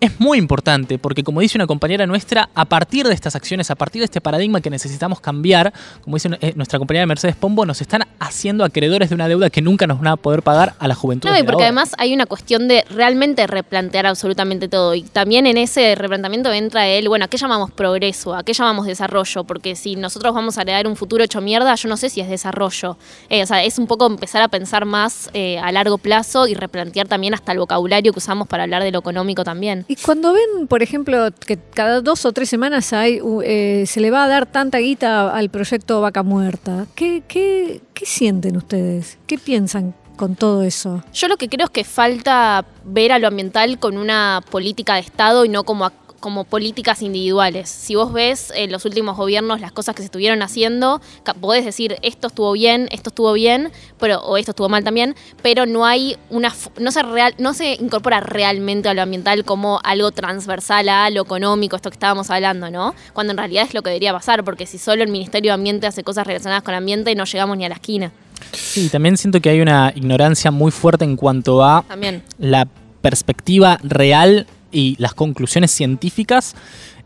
es 0.00 0.20
muy 0.20 0.38
importante 0.38 0.98
porque, 0.98 1.24
como 1.24 1.40
dice 1.40 1.56
una 1.56 1.66
compañera 1.66 2.06
nuestra, 2.06 2.50
a 2.54 2.64
partir 2.66 3.06
de 3.06 3.14
estas 3.14 3.34
acciones, 3.34 3.70
a 3.70 3.74
partir 3.74 4.00
de 4.00 4.04
este 4.04 4.20
paradigma 4.20 4.60
que 4.60 4.68
necesitamos 4.68 5.20
cambiar, 5.20 5.72
como 6.02 6.16
dice 6.16 6.30
eh, 6.40 6.52
nuestra 6.54 6.78
compañera 6.78 7.06
Mercedes 7.06 7.36
Pombo, 7.36 7.64
nos 7.64 7.80
están 7.80 8.02
haciendo 8.18 8.64
acreedores 8.64 9.08
de 9.08 9.14
una 9.14 9.28
deuda 9.28 9.48
que 9.48 9.62
nunca 9.62 9.86
nos 9.86 9.98
van 9.98 10.08
a 10.08 10.16
poder 10.16 10.42
pagar 10.42 10.74
a 10.78 10.88
la 10.88 10.94
juventud. 10.94 11.28
No, 11.28 11.38
y 11.38 11.42
porque 11.42 11.62
además 11.62 11.94
hay 11.98 12.12
una 12.12 12.26
cuestión 12.26 12.68
de 12.68 12.84
realmente 12.90 13.46
replantear 13.46 14.06
absolutamente 14.06 14.68
todo. 14.68 14.94
Y 14.94 15.02
también 15.02 15.46
en 15.46 15.56
ese 15.56 15.94
replanteamiento 15.94 16.52
entra 16.52 16.86
el, 16.86 17.08
bueno, 17.08 17.24
¿a 17.24 17.28
qué 17.28 17.38
llamamos 17.38 17.70
progreso? 17.70 18.34
¿A 18.34 18.42
qué 18.42 18.52
llamamos 18.52 18.86
desarrollo? 18.86 19.44
Porque 19.44 19.76
si 19.76 19.96
nosotros 19.96 20.34
vamos 20.34 20.58
a 20.58 20.62
heredar 20.62 20.86
un 20.86 20.96
futuro 20.96 21.24
hecho 21.24 21.40
mierda, 21.40 21.74
yo 21.74 21.88
no 21.88 21.96
sé 21.96 22.10
si 22.10 22.20
es 22.20 22.28
desarrollo. 22.28 22.98
Eh, 23.30 23.42
o 23.42 23.46
sea, 23.46 23.64
es 23.64 23.78
un 23.78 23.86
poco 23.86 24.06
empezar 24.06 24.42
a 24.42 24.48
pensar 24.48 24.84
más 24.84 25.30
eh, 25.32 25.58
a 25.58 25.72
largo 25.72 25.96
plazo 25.96 26.46
y 26.46 26.54
replantear 26.54 27.08
también 27.08 27.32
hasta 27.32 27.52
el 27.52 27.58
vocabulario 27.58 28.12
que 28.12 28.18
usamos 28.18 28.46
para 28.46 28.64
hablar 28.64 28.82
de 28.82 28.92
lo 28.92 28.98
económico 28.98 29.42
también. 29.42 29.85
Y 29.88 29.96
cuando 29.96 30.32
ven, 30.32 30.66
por 30.68 30.82
ejemplo, 30.82 31.28
que 31.46 31.58
cada 31.58 32.00
dos 32.00 32.24
o 32.24 32.32
tres 32.32 32.48
semanas 32.48 32.92
hay, 32.92 33.20
eh, 33.44 33.84
se 33.86 34.00
le 34.00 34.10
va 34.10 34.24
a 34.24 34.28
dar 34.28 34.46
tanta 34.46 34.78
guita 34.78 35.30
al 35.32 35.48
proyecto 35.48 36.00
Vaca 36.00 36.22
Muerta, 36.22 36.86
¿qué, 36.94 37.22
qué, 37.28 37.80
qué 37.94 38.06
sienten 38.06 38.56
ustedes? 38.56 39.18
¿Qué 39.26 39.38
piensan 39.38 39.94
con 40.16 40.34
todo 40.34 40.62
eso? 40.62 41.04
Yo 41.12 41.28
lo 41.28 41.36
que 41.36 41.48
creo 41.48 41.66
es 41.66 41.70
que 41.70 41.84
falta 41.84 42.64
ver 42.84 43.12
a 43.12 43.18
lo 43.18 43.28
ambiental 43.28 43.78
con 43.78 43.96
una 43.96 44.42
política 44.50 44.94
de 44.94 45.00
Estado 45.00 45.44
y 45.44 45.48
no 45.48 45.62
como 45.64 45.84
como 46.26 46.42
políticas 46.42 47.02
individuales. 47.02 47.68
Si 47.68 47.94
vos 47.94 48.12
ves 48.12 48.52
en 48.56 48.72
los 48.72 48.84
últimos 48.84 49.16
gobiernos 49.16 49.60
las 49.60 49.70
cosas 49.70 49.94
que 49.94 50.02
se 50.02 50.06
estuvieron 50.06 50.42
haciendo, 50.42 51.00
podés 51.40 51.64
decir 51.64 51.98
esto 52.02 52.26
estuvo 52.26 52.50
bien, 52.50 52.88
esto 52.90 53.10
estuvo 53.10 53.32
bien, 53.32 53.70
pero, 54.00 54.18
o 54.22 54.36
esto 54.36 54.50
estuvo 54.50 54.68
mal 54.68 54.82
también, 54.82 55.14
pero 55.40 55.66
no 55.66 55.86
hay 55.86 56.16
una 56.28 56.52
no 56.80 56.90
se 56.90 57.04
real, 57.04 57.36
no 57.38 57.54
se 57.54 57.74
incorpora 57.74 58.18
realmente 58.18 58.88
a 58.88 58.94
lo 58.94 59.02
ambiental 59.02 59.44
como 59.44 59.78
algo 59.84 60.10
transversal 60.10 60.88
a 60.88 61.10
lo 61.10 61.22
económico, 61.22 61.76
esto 61.76 61.90
que 61.90 61.94
estábamos 61.94 62.28
hablando, 62.28 62.72
¿no? 62.72 62.92
Cuando 63.12 63.30
en 63.30 63.36
realidad 63.36 63.62
es 63.68 63.72
lo 63.72 63.82
que 63.82 63.90
debería 63.90 64.12
pasar, 64.12 64.42
porque 64.42 64.66
si 64.66 64.78
solo 64.78 65.04
el 65.04 65.10
Ministerio 65.10 65.50
de 65.50 65.54
Ambiente 65.54 65.86
hace 65.86 66.02
cosas 66.02 66.26
relacionadas 66.26 66.64
con 66.64 66.74
el 66.74 66.78
ambiente, 66.78 67.14
no 67.14 67.24
llegamos 67.24 67.56
ni 67.56 67.66
a 67.66 67.68
la 67.68 67.76
esquina. 67.76 68.10
Sí, 68.50 68.88
también 68.88 69.16
siento 69.16 69.40
que 69.40 69.50
hay 69.50 69.60
una 69.60 69.92
ignorancia 69.94 70.50
muy 70.50 70.72
fuerte 70.72 71.04
en 71.04 71.14
cuanto 71.14 71.62
a 71.62 71.84
también. 71.86 72.24
la 72.40 72.66
perspectiva 73.00 73.78
real 73.84 74.48
y 74.72 74.96
las 74.98 75.14
conclusiones 75.14 75.70
científicas 75.70 76.54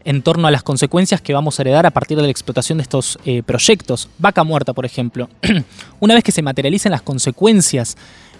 en 0.05 0.23
torno 0.23 0.49
a 0.49 0.50
las 0.50 0.62
consecuencias 0.62 1.21
que 1.21 1.35
vamos 1.35 1.59
a 1.59 1.62
heredar 1.62 1.87
a 1.87 1.90
partir 1.90 2.17
de 2.17 2.23
la 2.23 2.31
explotación 2.31 2.79
de 2.79 2.83
estos 2.83 3.19
eh, 3.25 3.43
proyectos. 3.43 4.09
Vaca 4.19 4.45
muerta, 4.45 4.73
por 4.73 4.87
ejemplo. 4.87 5.29
Una 6.00 6.14
vez 6.14 6.25
que 6.25 6.33
se 6.33 6.43
materialicen 6.43 6.93
las 6.93 7.02
consecuencias 7.02 7.97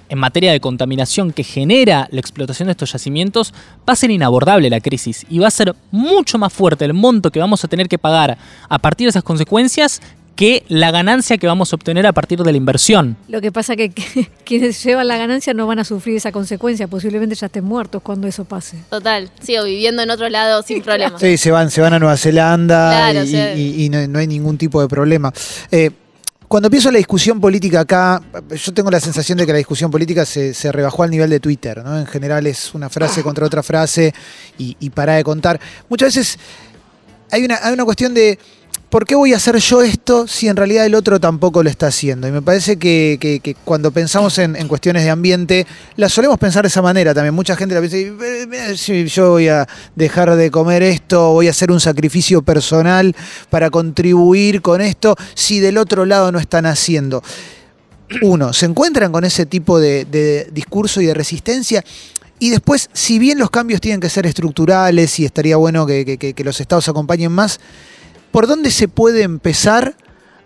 en 0.09 0.19
materia 0.19 0.51
de 0.51 0.61
contaminación 0.61 1.33
que 1.33 1.45
genera 1.45 2.09
la 2.11 2.21
explotación 2.21 2.67
de 2.67 2.73
estos 2.73 2.93
yacimientos, 2.93 3.55
va 3.89 3.93
a 3.93 3.97
ser 3.97 4.11
inabordable 4.11 4.69
la 4.69 4.81
crisis 4.81 5.25
y 5.31 5.39
va 5.39 5.47
a 5.47 5.53
ser 5.53 5.75
mucho 5.93 6.37
más 6.37 6.53
fuerte 6.53 6.85
el 6.85 6.95
monto 6.95 7.31
que 7.31 7.39
vamos 7.39 7.65
a 7.65 7.69
tener 7.69 7.89
que 7.89 7.97
pagar 7.97 8.37
a 8.69 8.79
partir 8.81 9.07
de 9.07 9.11
esas 9.11 9.23
consecuencias 9.23 10.01
que 10.41 10.65
la 10.69 10.91
ganancia 10.91 11.37
que 11.37 11.47
vamos 11.47 11.71
a 11.71 11.77
obtener 11.77 12.07
a 12.07 12.15
partir 12.15 12.39
de 12.43 12.51
la 12.51 12.57
inversión. 12.57 13.19
Lo 13.29 13.43
que 13.43 13.53
pasa 13.53 13.75
es 13.75 13.77
que, 13.77 13.91
que 13.91 14.31
quienes 14.47 14.83
llevan 14.83 15.07
la 15.07 15.19
ganancia 15.19 15.53
no 15.53 15.67
van 15.67 15.81
a 15.81 15.85
sufrir 15.85 16.17
esa 16.17 16.33
consecuencia, 16.33 16.89
posiblemente 16.89 17.35
ya 17.35 17.45
estén 17.49 17.63
muertos 17.63 18.01
cuando 18.03 18.27
eso 18.27 18.47
pase. 18.47 18.79
Total, 18.89 19.31
sigo 19.43 19.65
viviendo 19.65 20.01
en 20.01 20.09
otro 20.09 20.31
lado 20.31 20.63
sin 20.63 20.83
problema. 20.83 21.19
Sí, 21.19 21.37
se 21.37 21.51
van, 21.51 21.71
se 21.71 21.83
van 21.83 21.93
a 21.93 21.99
Nueva 21.99 22.17
Zelanda 22.17 22.91
Claro, 23.13 23.23
y, 23.25 23.27
sí. 23.27 23.37
y- 23.37 23.85
y 23.85 23.89
no, 23.91 24.09
no 24.09 24.19
hay 24.19 24.27
ningún 24.27 24.57
tipo 24.57 24.81
de 24.81 24.89
problema. 24.89 25.31
Eh, 25.71 25.91
cuando 26.49 26.71
pienso 26.71 26.89
en 26.89 26.95
la 26.95 26.99
discusión 26.99 27.39
política 27.39 27.81
acá, 27.81 28.23
yo 28.57 28.73
tengo 28.73 28.91
la 28.91 28.99
sensación 28.99 29.37
de 29.37 29.45
que 29.45 29.53
la 29.53 29.59
discusión 29.59 29.91
política 29.91 30.25
se, 30.25 30.55
se 30.55 30.73
rebajó 30.73 31.03
al 31.03 31.11
nivel 31.11 31.29
de 31.29 31.39
Twitter, 31.39 31.85
¿no? 31.85 31.99
En 31.99 32.07
general 32.07 32.47
es 32.47 32.75
una 32.75 32.89
frase 32.89 33.23
contra 33.23 33.45
otra 33.45 33.63
frase 33.63 34.15
y, 34.59 34.75
y 34.81 34.89
para 34.89 35.17
de 35.17 35.23
contar. 35.23 35.61
Muchas 35.91 36.15
veces 36.17 36.39
hay 37.31 37.45
una, 37.45 37.59
hay 37.63 37.75
una 37.75 37.85
cuestión 37.85 38.15
de 38.15 38.39
¿por 38.91 39.07
qué 39.07 39.15
voy 39.15 39.33
a 39.33 39.37
hacer 39.37 39.57
yo 39.57 39.83
esto 39.83 40.27
si 40.27 40.49
en 40.49 40.57
realidad 40.57 40.85
el 40.85 40.95
otro 40.95 41.21
tampoco 41.21 41.63
lo 41.63 41.71
está 41.71 41.87
haciendo? 41.87 42.27
Y 42.27 42.33
me 42.33 42.43
parece 42.43 42.77
que, 42.77 43.57
cuando 43.65 43.93
pensamos 43.93 44.37
en, 44.39 44.69
cuestiones 44.69 45.05
de 45.05 45.11
ambiente, 45.11 45.67
la 45.97 46.09
solemos 46.09 46.39
pensar 46.39 46.63
de 46.63 46.69
esa 46.69 46.83
manera 46.83 47.15
también. 47.15 47.35
Mucha 47.35 47.57
gente 47.57 47.75
la 47.75 47.81
piensa, 47.81 47.97
"Eh, 47.97 48.47
eh, 48.53 48.77
si 48.77 49.07
yo 49.07 49.31
voy 49.31 49.49
a 49.49 49.67
dejar 49.95 50.35
de 50.35 50.51
comer 50.51 50.83
esto, 50.83 51.33
voy 51.33 51.47
a 51.47 51.51
hacer 51.51 51.71
un 51.71 51.81
sacrificio 51.81 52.43
personal 52.43 53.15
para 53.49 53.71
contribuir 53.71 54.61
con 54.61 54.81
esto, 54.81 55.17
si 55.35 55.61
del 55.61 55.79
otro 55.79 56.05
lado 56.05 56.33
no 56.33 56.41
están 56.41 56.67
haciendo. 56.67 57.23
Uno, 58.23 58.53
se 58.53 58.67
encuentran 58.67 59.13
con 59.13 59.25
ese 59.25 59.47
tipo 59.47 59.79
de, 59.79 60.49
discurso 60.53 61.01
y 61.01 61.07
de 61.07 61.15
resistencia. 61.15 61.85
Y 62.41 62.51
después, 62.51 62.91
si 62.93 63.19
bien 63.19 63.39
los 63.39 63.51
cambios 63.51 63.81
tienen 63.81 64.01
que 64.01 64.09
ser 64.09 64.27
estructurales 64.27 65.19
y 65.21 65.27
estaría 65.27 65.57
bueno 65.57 65.87
que 65.87 66.35
los 66.43 66.61
estados 66.61 66.89
acompañen 66.89 67.31
más, 67.31 67.61
¿por 68.31 68.47
dónde 68.47 68.71
se 68.71 68.89
puede 68.89 69.23
empezar 69.23 69.95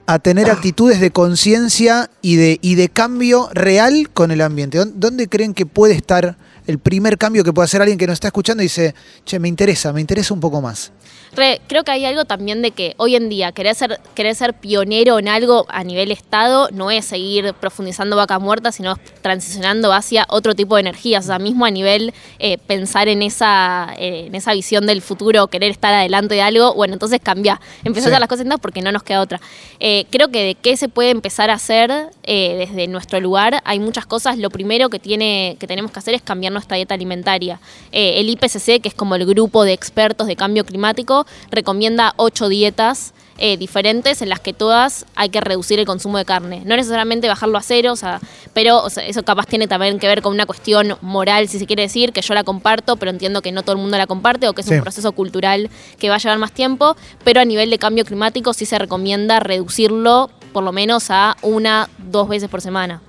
a 0.07 0.19
tener 0.19 0.51
actitudes 0.51 1.01
de 1.01 1.11
conciencia 1.11 2.11
y 2.21 2.37
de, 2.37 2.59
y 2.61 2.75
de 2.75 2.89
cambio 2.89 3.49
real 3.55 4.11
con 4.13 4.31
el 4.31 4.41
ambiente? 4.43 4.79
¿Dó- 4.79 4.93
¿Dónde 4.95 5.29
creen 5.29 5.55
que 5.55 5.67
puede 5.67 5.95
estar 5.95 6.37
el 6.67 6.79
primer 6.79 7.19
cambio 7.19 7.45
que 7.45 7.53
puede 7.53 7.65
hacer 7.65 7.81
alguien 7.83 7.99
que 7.99 8.07
nos 8.07 8.15
está 8.15 8.29
escuchando 8.29 8.63
y 8.63 8.67
dice, 8.67 8.95
che, 9.25 9.39
me 9.39 9.49
interesa, 9.49 9.93
me 9.93 10.01
interesa 10.01 10.35
un 10.35 10.41
poco 10.41 10.61
más? 10.61 10.93
Re, 11.37 11.61
creo 11.67 11.83
que 11.83 11.91
hay 11.91 12.05
algo 12.05 12.25
también 12.25 12.63
de 12.63 12.71
que 12.71 12.95
hoy 12.97 13.17
en 13.17 13.29
día 13.29 13.51
querer 13.53 13.75
ser, 13.75 14.01
querer 14.15 14.35
ser 14.35 14.55
pionero 14.55 15.19
en 15.19 15.29
algo 15.29 15.67
a 15.69 15.83
nivel 15.83 16.13
Estado 16.13 16.69
no 16.73 16.91
es 16.91 17.05
seguir 17.05 17.55
profundizando 17.55 18.15
vaca 18.17 18.39
muerta, 18.39 18.71
sino 18.71 18.97
transicionando 19.21 19.93
hacia 19.93 20.27
otro 20.29 20.55
tipo 20.55 20.77
de 20.77 20.83
energías. 20.83 21.25
O 21.25 21.29
sea, 21.29 21.39
mismo 21.39 21.65
a 21.65 21.71
nivel 21.71 22.15
eh, 22.39 22.59
pensar 22.59 23.09
en 23.09 23.23
esa, 23.23 23.95
eh, 23.99 24.27
en 24.27 24.35
esa 24.35 24.53
visión 24.53 24.87
del 24.87 25.03
futuro, 25.03 25.49
querer 25.49 25.71
estar 25.73 25.93
adelante 25.93 26.35
de 26.35 26.43
algo, 26.43 26.75
bueno, 26.75 26.95
entonces 26.95 27.21
cambia. 27.23 27.61
Empezar 27.85 28.05
Sí. 28.05 28.07
a 28.07 28.11
hacer 28.13 28.21
las 28.21 28.29
cosas 28.29 28.47
porque 28.61 28.81
no 28.83 28.93
nos 28.93 29.03
queda 29.03 29.21
otra. 29.21 29.41
Eh, 29.81 30.07
creo 30.11 30.29
que 30.29 30.43
de 30.45 30.55
qué 30.55 30.77
se 30.77 30.89
puede 30.89 31.11
empezar 31.11 31.51
a 31.51 31.55
hacer 31.55 32.11
desde 32.27 32.87
nuestro 32.87 33.21
lugar 33.21 33.61
hay 33.65 33.79
muchas 33.79 34.07
cosas. 34.07 34.39
Lo 34.39 34.51
primero 34.51 34.89
que, 34.89 34.99
tiene, 34.99 35.57
que 35.59 35.67
tenemos 35.67 35.91
que 35.91 35.99
hacer 35.99 36.15
es 36.15 36.23
cambiar 36.23 36.53
nuestra 36.53 36.77
dieta 36.77 36.95
alimentaria. 36.95 37.61
El 37.93 38.29
IPCC, 38.29 38.81
que 38.81 38.89
es 38.89 38.95
como 38.95 39.15
el 39.15 39.27
grupo 39.27 39.65
de 39.65 39.73
expertos 39.73 40.27
de 40.27 40.37
cambio 40.37 40.65
climático, 40.65 41.24
recomienda 41.51 42.15
ocho 42.17 42.49
dietas 42.49 43.15
eh, 43.37 43.57
diferentes 43.57 44.23
en 44.23 44.29
las 44.29 44.39
que 44.39 44.53
todas 44.53 45.07
hay 45.17 45.29
que 45.29 45.41
reducir 45.41 45.81
el 45.81 45.87
consumo 45.87 46.19
de 46.19 46.25
carne. 46.25 46.63
No 46.65 46.77
necesariamente 46.77 47.27
bajarlo 47.27 47.59
a 47.59 47.63
cero, 47.63 47.93
o 47.93 47.97
sea, 47.97 48.21
pero 48.53 48.81
o 48.85 48.91
sea, 48.91 49.05
eso 49.07 49.25
capaz 49.25 49.47
tiene 49.47 49.67
también 49.67 49.99
que 49.99 50.07
ver 50.07 50.23
con 50.23 50.33
una 50.33 50.47
cuestión 50.47 50.97
moral, 51.01 51.49
si 51.49 51.59
se 51.59 51.67
quiere 51.67 51.83
decir, 51.83 52.13
que 52.13 52.23
yo 52.23 52.33
la 52.35 52.45
comparto, 52.45 52.95
pero 52.97 53.11
entiendo 53.11 53.43
que 53.43 53.51
no 53.51 53.63
todo 53.63 53.73
el 53.73 53.83
mundo 53.83 53.99
la 53.99 54.07
comparte 54.07 54.47
o 54.49 54.53
que 54.53 54.61
es 54.61 54.69
Sí. 54.69 54.75
un 54.75 54.83
proceso 54.83 55.11
cultural 55.13 55.69
que 55.99 56.09
va 56.11 56.15
a 56.15 56.19
llevar 56.19 56.39
más 56.39 56.53
tiempo, 56.53 56.97
pero 57.25 57.41
a 57.41 57.45
nivel 57.45 57.71
de 57.71 57.79
cambio 57.79 58.05
climático 58.05 58.55
sí 58.55 58.67
se 58.67 58.79
recomienda 58.79 59.41
reducirlo 59.41 60.31
por 60.53 60.63
lo 60.63 60.71
menos 60.71 61.11
a 61.11 61.37
una, 61.43 61.89
dos 61.99 62.29
veces 62.29 62.49
por 62.49 62.61
semana. 62.61 63.03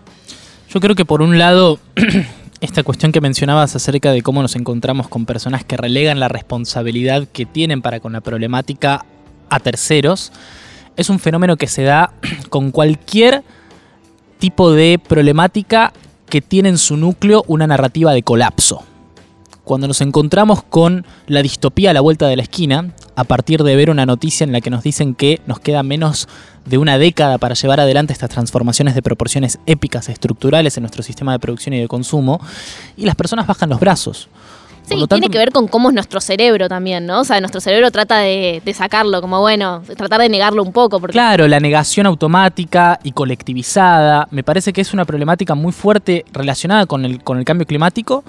Yo 0.69 0.80
creo 0.80 0.95
que 0.95 1.06
por 1.06 1.21
un 1.21 1.38
lado, 1.38 1.80
esta 2.65 2.84
cuestión 2.84 3.12
que 3.12 3.21
mencionabas 3.21 3.75
acerca 3.75 4.12
de 4.12 4.21
cómo 4.21 4.41
nos 4.41 4.56
encontramos 4.56 5.08
con 5.08 5.25
personas 5.25 5.63
que 5.63 5.78
relegan 5.78 6.19
la 6.19 6.28
responsabilidad 6.28 7.28
que 7.32 7.45
tienen 7.45 7.82
para 7.82 7.99
con 7.99 8.13
la 8.13 8.21
problemática 8.21 9.06
a 9.49 9.60
terceros, 9.60 10.32
es 10.97 11.10
un 11.10 11.19
fenómeno 11.19 11.58
que 11.58 11.67
se 11.67 11.84
da 11.84 12.12
con 12.49 12.71
cualquier 12.71 13.43
tipo 14.39 14.71
de 14.71 14.99
problemática 14.99 15.93
que 16.28 16.41
tiene 16.41 16.69
en 16.69 16.78
su 16.78 16.97
núcleo 16.97 17.43
una 17.47 17.67
narrativa 17.67 18.13
de 18.13 18.23
colapso. 18.23 18.84
Cuando 19.65 19.88
nos 19.88 19.99
encontramos 20.01 20.63
con 20.63 21.06
la 21.28 21.41
distopía 21.41 21.89
a 21.89 21.93
la 21.93 22.01
vuelta 22.01 22.28
de 22.28 22.36
la 22.38 22.43
esquina, 22.43 22.91
a 23.15 23.23
partir 23.23 23.63
de 23.63 23.75
ver 23.75 23.89
una 23.89 24.06
noticia 24.06 24.43
en 24.45 24.51
la 24.51 24.62
que 24.62 24.69
nos 24.69 24.84
dicen 24.84 25.15
que 25.15 25.41
nos 25.47 25.60
queda 25.60 25.84
menos 25.84 26.28
de 26.65 26.78
una 26.78 26.97
década 26.97 27.38
para 27.39 27.56
llevar 27.56 27.80
adelante 27.80 28.13
estas 28.13 28.30
transformaciones 28.30 28.95
de 28.95 29.01
proporciones 29.01 29.60
épicas, 29.65 30.08
estructurales 30.08 30.78
en 30.78 30.84
nuestro 30.84 31.04
sistema 31.04 31.32
de 31.34 31.39
producción 31.39 31.73
y 31.73 31.80
de 31.82 31.88
consumo, 31.88 32.39
y 32.95 33.06
las 33.06 33.15
personas 33.15 33.47
bajan 33.47 33.69
los 33.69 33.80
brazos. 33.80 34.30
Sí, 34.88 34.95
lo 34.97 35.08
tiene 35.08 35.21
tanto- 35.23 35.32
que 35.32 35.38
ver 35.39 35.51
con 35.51 35.67
cómo 35.67 35.89
es 35.89 35.95
nuestro 35.95 36.21
cerebro 36.21 36.69
también, 36.69 37.08
¿no? 37.08 37.21
O 37.21 37.23
sea, 37.23 37.39
nuestro 37.39 37.60
cerebro 37.60 37.89
trata 37.89 38.19
de, 38.19 38.62
de 38.63 38.73
sacarlo, 38.75 39.19
como 39.19 39.41
bueno, 39.41 39.82
tratar 39.97 40.21
de 40.21 40.30
negarlo 40.30 40.62
un 40.62 40.71
poco, 40.71 40.99
porque 40.99 41.13
Claro, 41.13 41.47
la 41.47 41.60
negación 41.60 42.06
automática 42.06 42.99
y 43.04 43.12
colectivizada 43.12 44.28
me 44.30 44.43
parece 44.43 44.73
que 44.73 44.82
es 44.82 44.93
una 44.93 45.06
problemática 45.06 45.56
muy 45.56 45.71
fuerte 45.71 46.23
relacionada 46.32 46.86
con 46.86 47.04
el, 47.04 47.23
con 47.23 47.39
el 47.39 47.45
cambio 47.45 47.65
climático. 47.65 48.23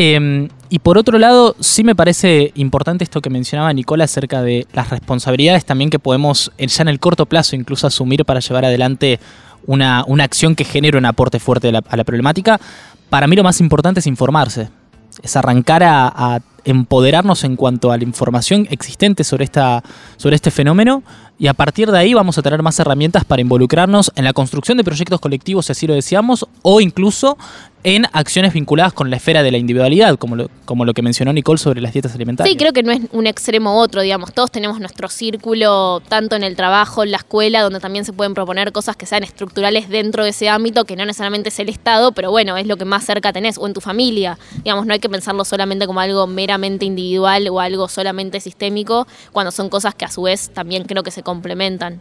Eh, 0.00 0.48
y 0.68 0.78
por 0.78 0.96
otro 0.96 1.18
lado, 1.18 1.56
sí 1.58 1.82
me 1.82 1.96
parece 1.96 2.52
importante 2.54 3.02
esto 3.02 3.20
que 3.20 3.30
mencionaba 3.30 3.72
Nicola 3.72 4.04
acerca 4.04 4.42
de 4.42 4.64
las 4.72 4.90
responsabilidades 4.90 5.64
también 5.64 5.90
que 5.90 5.98
podemos 5.98 6.52
ya 6.56 6.82
en 6.82 6.88
el 6.88 7.00
corto 7.00 7.26
plazo 7.26 7.56
incluso 7.56 7.88
asumir 7.88 8.24
para 8.24 8.38
llevar 8.38 8.64
adelante 8.64 9.18
una, 9.66 10.04
una 10.06 10.22
acción 10.22 10.54
que 10.54 10.62
genere 10.62 10.98
un 10.98 11.04
aporte 11.04 11.40
fuerte 11.40 11.70
a 11.70 11.96
la, 11.96 12.04
problemática. 12.04 12.60
Para 13.10 13.26
mí 13.26 13.34
lo 13.34 13.42
más 13.42 13.60
importante 13.60 13.98
es 13.98 14.06
informarse, 14.06 14.68
es 15.20 15.36
arrancar 15.36 15.82
a, 15.82 16.12
a 16.14 16.38
empoderarnos 16.64 17.42
en 17.42 17.56
cuanto 17.56 17.90
a 17.90 17.96
la 17.96 18.04
información 18.04 18.68
existente 18.70 19.24
sobre, 19.24 19.44
esta, 19.44 19.82
sobre 20.16 20.36
este 20.36 20.52
fenómeno 20.52 21.02
y 21.38 21.46
a 21.46 21.54
partir 21.54 21.90
de 21.90 21.98
ahí 21.98 22.14
vamos 22.14 22.36
a 22.36 22.42
tener 22.42 22.62
más 22.62 22.78
herramientas 22.80 23.24
para 23.24 23.40
involucrarnos 23.40 24.12
en 24.16 24.24
la 24.24 24.32
construcción 24.32 24.76
de 24.76 24.84
proyectos 24.84 25.20
colectivos, 25.20 25.66
si 25.66 25.72
así 25.72 25.86
lo 25.86 25.94
deseamos, 25.94 26.46
o 26.62 26.80
incluso 26.80 27.38
en 27.84 28.06
acciones 28.12 28.52
vinculadas 28.52 28.92
con 28.92 29.10
la 29.10 29.16
esfera 29.16 29.42
de 29.42 29.50
la 29.50 29.58
individualidad, 29.58 30.18
como 30.18 30.36
lo, 30.36 30.50
como 30.64 30.84
lo 30.84 30.94
que 30.94 31.02
mencionó 31.02 31.32
Nicole 31.32 31.58
sobre 31.58 31.80
las 31.80 31.92
dietas 31.92 32.14
alimentarias. 32.14 32.52
Sí, 32.52 32.58
creo 32.58 32.72
que 32.72 32.82
no 32.82 32.92
es 32.92 33.00
un 33.12 33.26
extremo 33.26 33.74
u 33.74 33.78
otro, 33.78 34.02
digamos. 34.02 34.32
Todos 34.32 34.50
tenemos 34.50 34.80
nuestro 34.80 35.08
círculo, 35.08 36.02
tanto 36.08 36.36
en 36.36 36.44
el 36.44 36.56
trabajo, 36.56 37.02
en 37.02 37.12
la 37.12 37.18
escuela, 37.18 37.62
donde 37.62 37.80
también 37.80 38.04
se 38.04 38.12
pueden 38.12 38.34
proponer 38.34 38.72
cosas 38.72 38.96
que 38.96 39.06
sean 39.06 39.22
estructurales 39.22 39.88
dentro 39.88 40.24
de 40.24 40.30
ese 40.30 40.48
ámbito, 40.48 40.84
que 40.84 40.96
no 40.96 41.04
necesariamente 41.06 41.48
es 41.50 41.58
el 41.60 41.68
Estado, 41.68 42.12
pero 42.12 42.30
bueno, 42.30 42.56
es 42.56 42.66
lo 42.66 42.76
que 42.76 42.84
más 42.84 43.04
cerca 43.04 43.32
tenés, 43.32 43.58
o 43.58 43.66
en 43.66 43.74
tu 43.74 43.80
familia. 43.80 44.38
Digamos, 44.64 44.86
no 44.86 44.92
hay 44.92 45.00
que 45.00 45.08
pensarlo 45.08 45.44
solamente 45.44 45.86
como 45.86 46.00
algo 46.00 46.26
meramente 46.26 46.84
individual 46.84 47.48
o 47.48 47.60
algo 47.60 47.88
solamente 47.88 48.40
sistémico, 48.40 49.06
cuando 49.32 49.50
son 49.50 49.68
cosas 49.68 49.94
que 49.94 50.04
a 50.04 50.10
su 50.10 50.22
vez 50.22 50.50
también 50.50 50.84
creo 50.84 51.02
que 51.02 51.10
se 51.10 51.22
complementan. 51.22 52.00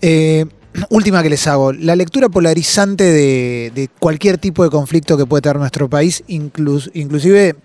Eh, 0.00 0.46
última 0.90 1.22
que 1.22 1.30
les 1.30 1.46
hago. 1.46 1.72
La 1.72 1.96
lectura 1.96 2.28
polarizante 2.28 3.04
de, 3.04 3.90
cualquier 3.98 4.38
tipo 4.38 4.64
de 4.64 4.70
conflicto 4.70 5.16
que 5.16 5.26
puede 5.26 5.42
tener 5.42 5.58
nuestro 5.58 5.88
país, 5.88 6.24
inclus- 6.28 6.90
inclusive 6.94 7.56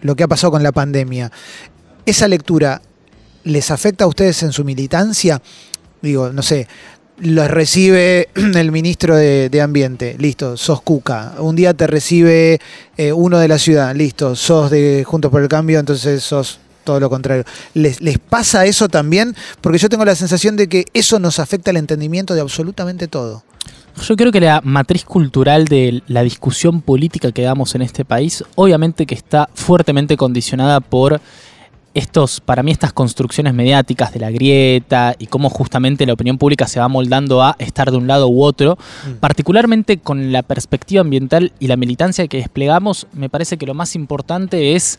lo 0.00 0.16
que 0.16 0.24
ha 0.24 0.28
pasado 0.28 0.52
con 0.52 0.62
la 0.62 0.72
pandemia. 0.72 1.30
¿Esa 2.06 2.28
lectura 2.28 2.82
les 3.44 3.70
afecta 3.70 4.04
a 4.04 4.08
ustedes 4.08 4.42
en 4.42 4.52
su 4.52 4.64
militancia? 4.64 5.40
Digo, 6.00 6.32
no 6.32 6.42
sé, 6.42 6.66
los 7.18 7.48
recibe 7.50 8.28
el 8.34 8.72
ministro 8.72 9.16
de, 9.16 9.48
de 9.48 9.60
Ambiente, 9.60 10.16
listo, 10.18 10.56
sos 10.56 10.82
Cuca. 10.82 11.34
Un 11.38 11.54
día 11.54 11.74
te 11.74 11.86
recibe 11.86 12.60
eh, 12.96 13.12
uno 13.12 13.38
de 13.38 13.48
la 13.48 13.58
ciudad, 13.58 13.94
listo, 13.94 14.34
sos 14.34 14.70
de 14.70 15.04
Juntos 15.06 15.30
por 15.30 15.42
el 15.42 15.48
Cambio, 15.48 15.78
entonces 15.78 16.22
sos 16.22 16.58
todo 16.84 17.00
lo 17.00 17.08
contrario. 17.10 17.44
¿Les, 17.74 18.00
¿Les 18.00 18.18
pasa 18.18 18.66
eso 18.66 18.88
también? 18.88 19.34
Porque 19.60 19.78
yo 19.78 19.88
tengo 19.88 20.04
la 20.04 20.14
sensación 20.14 20.56
de 20.56 20.68
que 20.68 20.84
eso 20.94 21.18
nos 21.18 21.38
afecta 21.38 21.70
el 21.70 21.76
entendimiento 21.76 22.34
de 22.34 22.40
absolutamente 22.40 23.08
todo. 23.08 23.42
Yo 24.02 24.16
creo 24.16 24.32
que 24.32 24.40
la 24.40 24.60
matriz 24.64 25.04
cultural 25.04 25.66
de 25.66 26.02
la 26.06 26.22
discusión 26.22 26.80
política 26.80 27.30
que 27.30 27.42
damos 27.42 27.74
en 27.74 27.82
este 27.82 28.04
país, 28.04 28.42
obviamente 28.54 29.04
que 29.04 29.14
está 29.14 29.50
fuertemente 29.54 30.16
condicionada 30.16 30.80
por 30.80 31.20
estos, 31.94 32.40
para 32.40 32.62
mí, 32.62 32.70
estas 32.70 32.94
construcciones 32.94 33.52
mediáticas 33.52 34.14
de 34.14 34.20
la 34.20 34.30
grieta 34.30 35.14
y 35.18 35.26
cómo 35.26 35.50
justamente 35.50 36.06
la 36.06 36.14
opinión 36.14 36.38
pública 36.38 36.66
se 36.66 36.80
va 36.80 36.88
moldando 36.88 37.42
a 37.42 37.54
estar 37.58 37.90
de 37.90 37.98
un 37.98 38.06
lado 38.06 38.28
u 38.28 38.42
otro, 38.42 38.78
Mm. 39.06 39.12
particularmente 39.20 39.98
con 39.98 40.32
la 40.32 40.42
perspectiva 40.42 41.02
ambiental 41.02 41.52
y 41.60 41.66
la 41.66 41.76
militancia 41.76 42.26
que 42.28 42.38
desplegamos, 42.38 43.06
me 43.12 43.28
parece 43.28 43.58
que 43.58 43.66
lo 43.66 43.74
más 43.74 43.94
importante 43.94 44.74
es 44.74 44.98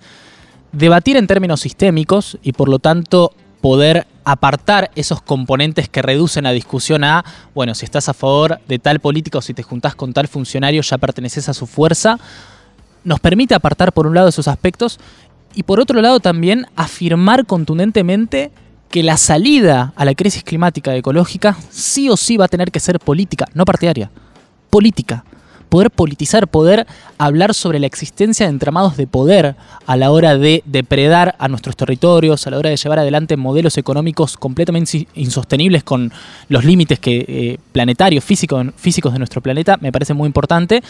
debatir 0.74 1.16
en 1.16 1.28
términos 1.28 1.62
sistémicos 1.62 2.38
y 2.44 2.52
por 2.52 2.68
lo 2.68 2.80
tanto 2.80 3.34
poder 3.62 4.06
apartar 4.26 4.92
esos 4.96 5.22
componentes 5.22 5.88
que 5.88 6.02
reducen 6.02 6.44
la 6.44 6.52
discusión 6.52 7.06
a, 7.06 7.24
bueno, 7.56 7.76
si 7.76 7.86
estás 7.86 8.10
a 8.10 8.14
favor 8.14 8.60
de 8.68 8.80
tal 8.80 9.00
político 9.00 9.38
o 9.38 9.42
si 9.42 9.54
te 9.54 9.64
juntás 9.64 9.96
con 9.96 10.12
tal 10.12 10.28
funcionario 10.28 10.82
ya 10.82 10.98
perteneces 10.98 11.48
a 11.48 11.54
su 11.54 11.66
fuerza, 11.66 12.20
nos 13.06 13.22
permite 13.22 13.56
apartar 13.56 13.94
por 13.94 14.08
un 14.08 14.16
lado 14.16 14.28
esos 14.28 14.50
aspectos 14.50 15.00
y 15.56 15.64
por 15.64 15.80
otro 15.80 16.02
lado 16.02 16.20
también 16.20 16.66
afirmar 16.76 17.46
contundentemente 17.46 18.52
que 18.90 19.04
la 19.04 19.18
salida 19.18 19.94
a 19.96 20.06
la 20.06 20.14
crisis 20.14 20.44
climática 20.44 20.96
ecológica 20.96 21.58
sí 21.70 22.10
o 22.10 22.18
sí 22.18 22.38
va 22.38 22.46
a 22.46 22.50
tener 22.50 22.72
que 22.72 22.80
ser 22.80 23.00
política, 23.00 23.48
no 23.54 23.66
partidaria, 23.66 24.12
política. 24.70 25.24
Poder 25.74 25.90
politizar, 25.90 26.48
poder 26.48 26.86
hablar 27.18 27.56
sobre 27.56 27.80
la 27.80 27.88
existencia 27.88 28.46
de 28.46 28.52
entramados 28.52 28.96
de 28.96 29.08
poder 29.08 29.56
a 29.88 29.98
la 29.98 30.12
hora 30.12 30.38
de 30.38 30.62
depredar 30.68 31.34
a 31.40 31.48
nuestros 31.48 31.76
territorios, 31.76 32.46
a 32.46 32.52
la 32.52 32.60
hora 32.60 32.70
de 32.70 32.78
llevar 32.78 33.00
adelante 33.00 33.38
modelos 33.38 33.80
económicos 33.80 34.38
completamente 34.38 35.08
insostenibles 35.16 35.84
con 35.84 36.12
los 36.48 36.64
límites 36.64 37.00
eh, 37.06 37.58
planetarios, 37.72 38.24
físico- 38.24 38.64
físicos 38.76 39.14
de 39.14 39.18
nuestro 39.18 39.42
planeta, 39.42 39.78
me 39.82 39.92
parece 39.92 40.14
muy 40.14 40.28
importante. 40.28 40.84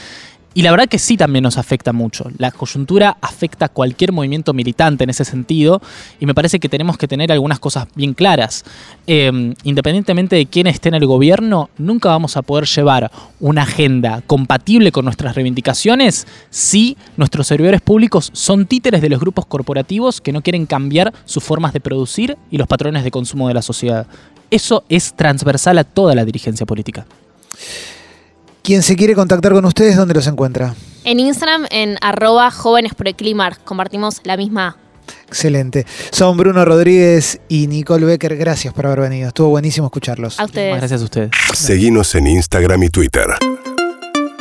Y 0.53 0.61
la 0.61 0.71
verdad 0.71 0.87
que 0.87 0.99
sí 0.99 1.17
también 1.17 1.43
nos 1.43 1.57
afecta 1.57 1.93
mucho. 1.93 2.25
La 2.37 2.51
coyuntura 2.51 3.17
afecta 3.21 3.65
a 3.65 3.69
cualquier 3.69 4.11
movimiento 4.11 4.53
militante 4.53 5.03
en 5.03 5.09
ese 5.09 5.25
sentido 5.25 5.81
y 6.19 6.25
me 6.25 6.35
parece 6.35 6.59
que 6.59 6.69
tenemos 6.69 6.97
que 6.97 7.07
tener 7.07 7.31
algunas 7.31 7.59
cosas 7.59 7.87
bien 7.95 8.13
claras. 8.13 8.63
Eh, 9.07 9.53
independientemente 9.63 10.35
de 10.35 10.45
quién 10.45 10.67
esté 10.67 10.89
en 10.89 10.95
el 10.95 11.07
gobierno, 11.07 11.69
nunca 11.77 12.09
vamos 12.09 12.37
a 12.37 12.43
poder 12.43 12.65
llevar 12.65 13.11
una 13.39 13.63
agenda 13.63 14.21
compatible 14.27 14.91
con 14.91 15.05
nuestras 15.05 15.35
reivindicaciones 15.35 16.27
si 16.49 16.97
nuestros 17.17 17.47
servidores 17.47 17.81
públicos 17.81 18.29
son 18.33 18.67
títeres 18.67 19.01
de 19.01 19.09
los 19.09 19.19
grupos 19.19 19.45
corporativos 19.47 20.21
que 20.21 20.31
no 20.31 20.41
quieren 20.41 20.65
cambiar 20.65 21.13
sus 21.25 21.43
formas 21.43 21.73
de 21.73 21.79
producir 21.79 22.37
y 22.51 22.57
los 22.57 22.67
patrones 22.67 23.03
de 23.03 23.11
consumo 23.11 23.47
de 23.47 23.55
la 23.55 23.61
sociedad. 23.61 24.05
Eso 24.51 24.83
es 24.87 25.15
transversal 25.15 25.79
a 25.79 25.83
toda 25.83 26.13
la 26.13 26.25
dirigencia 26.25 26.67
política. 26.67 27.07
Quien 28.63 28.81
se 28.81 28.95
quiere 28.95 29.13
contactar 29.13 29.51
con 29.51 29.65
ustedes, 29.65 29.97
¿dónde 29.97 30.13
los 30.13 30.25
encuentra? 30.25 30.73
En 31.03 31.19
Instagram, 31.19 31.67
en 31.69 31.97
arroba 32.01 32.49
jóvenes 32.49 32.93
por 32.93 33.09
el 33.09 33.15
clima, 33.15 33.51
compartimos 33.65 34.21
la 34.23 34.37
misma 34.37 34.77
Excelente. 35.27 35.85
Son 36.11 36.37
Bruno 36.37 36.63
Rodríguez 36.63 37.41
y 37.49 37.67
Nicole 37.67 38.05
Becker. 38.05 38.37
Gracias 38.37 38.73
por 38.73 38.85
haber 38.85 39.01
venido. 39.01 39.27
Estuvo 39.27 39.49
buenísimo 39.49 39.87
escucharlos. 39.87 40.39
a 40.39 40.45
ustedes. 40.45 40.77
Gracias 40.77 41.01
a 41.01 41.03
ustedes. 41.03 41.31
Seguinos 41.53 42.15
en 42.15 42.27
Instagram 42.27 42.83
y 42.83 42.89
Twitter. 42.89 43.27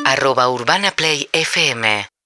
arroba 0.05 0.49
Urbana 0.49 0.93
Play 0.93 1.29
FM 1.33 2.12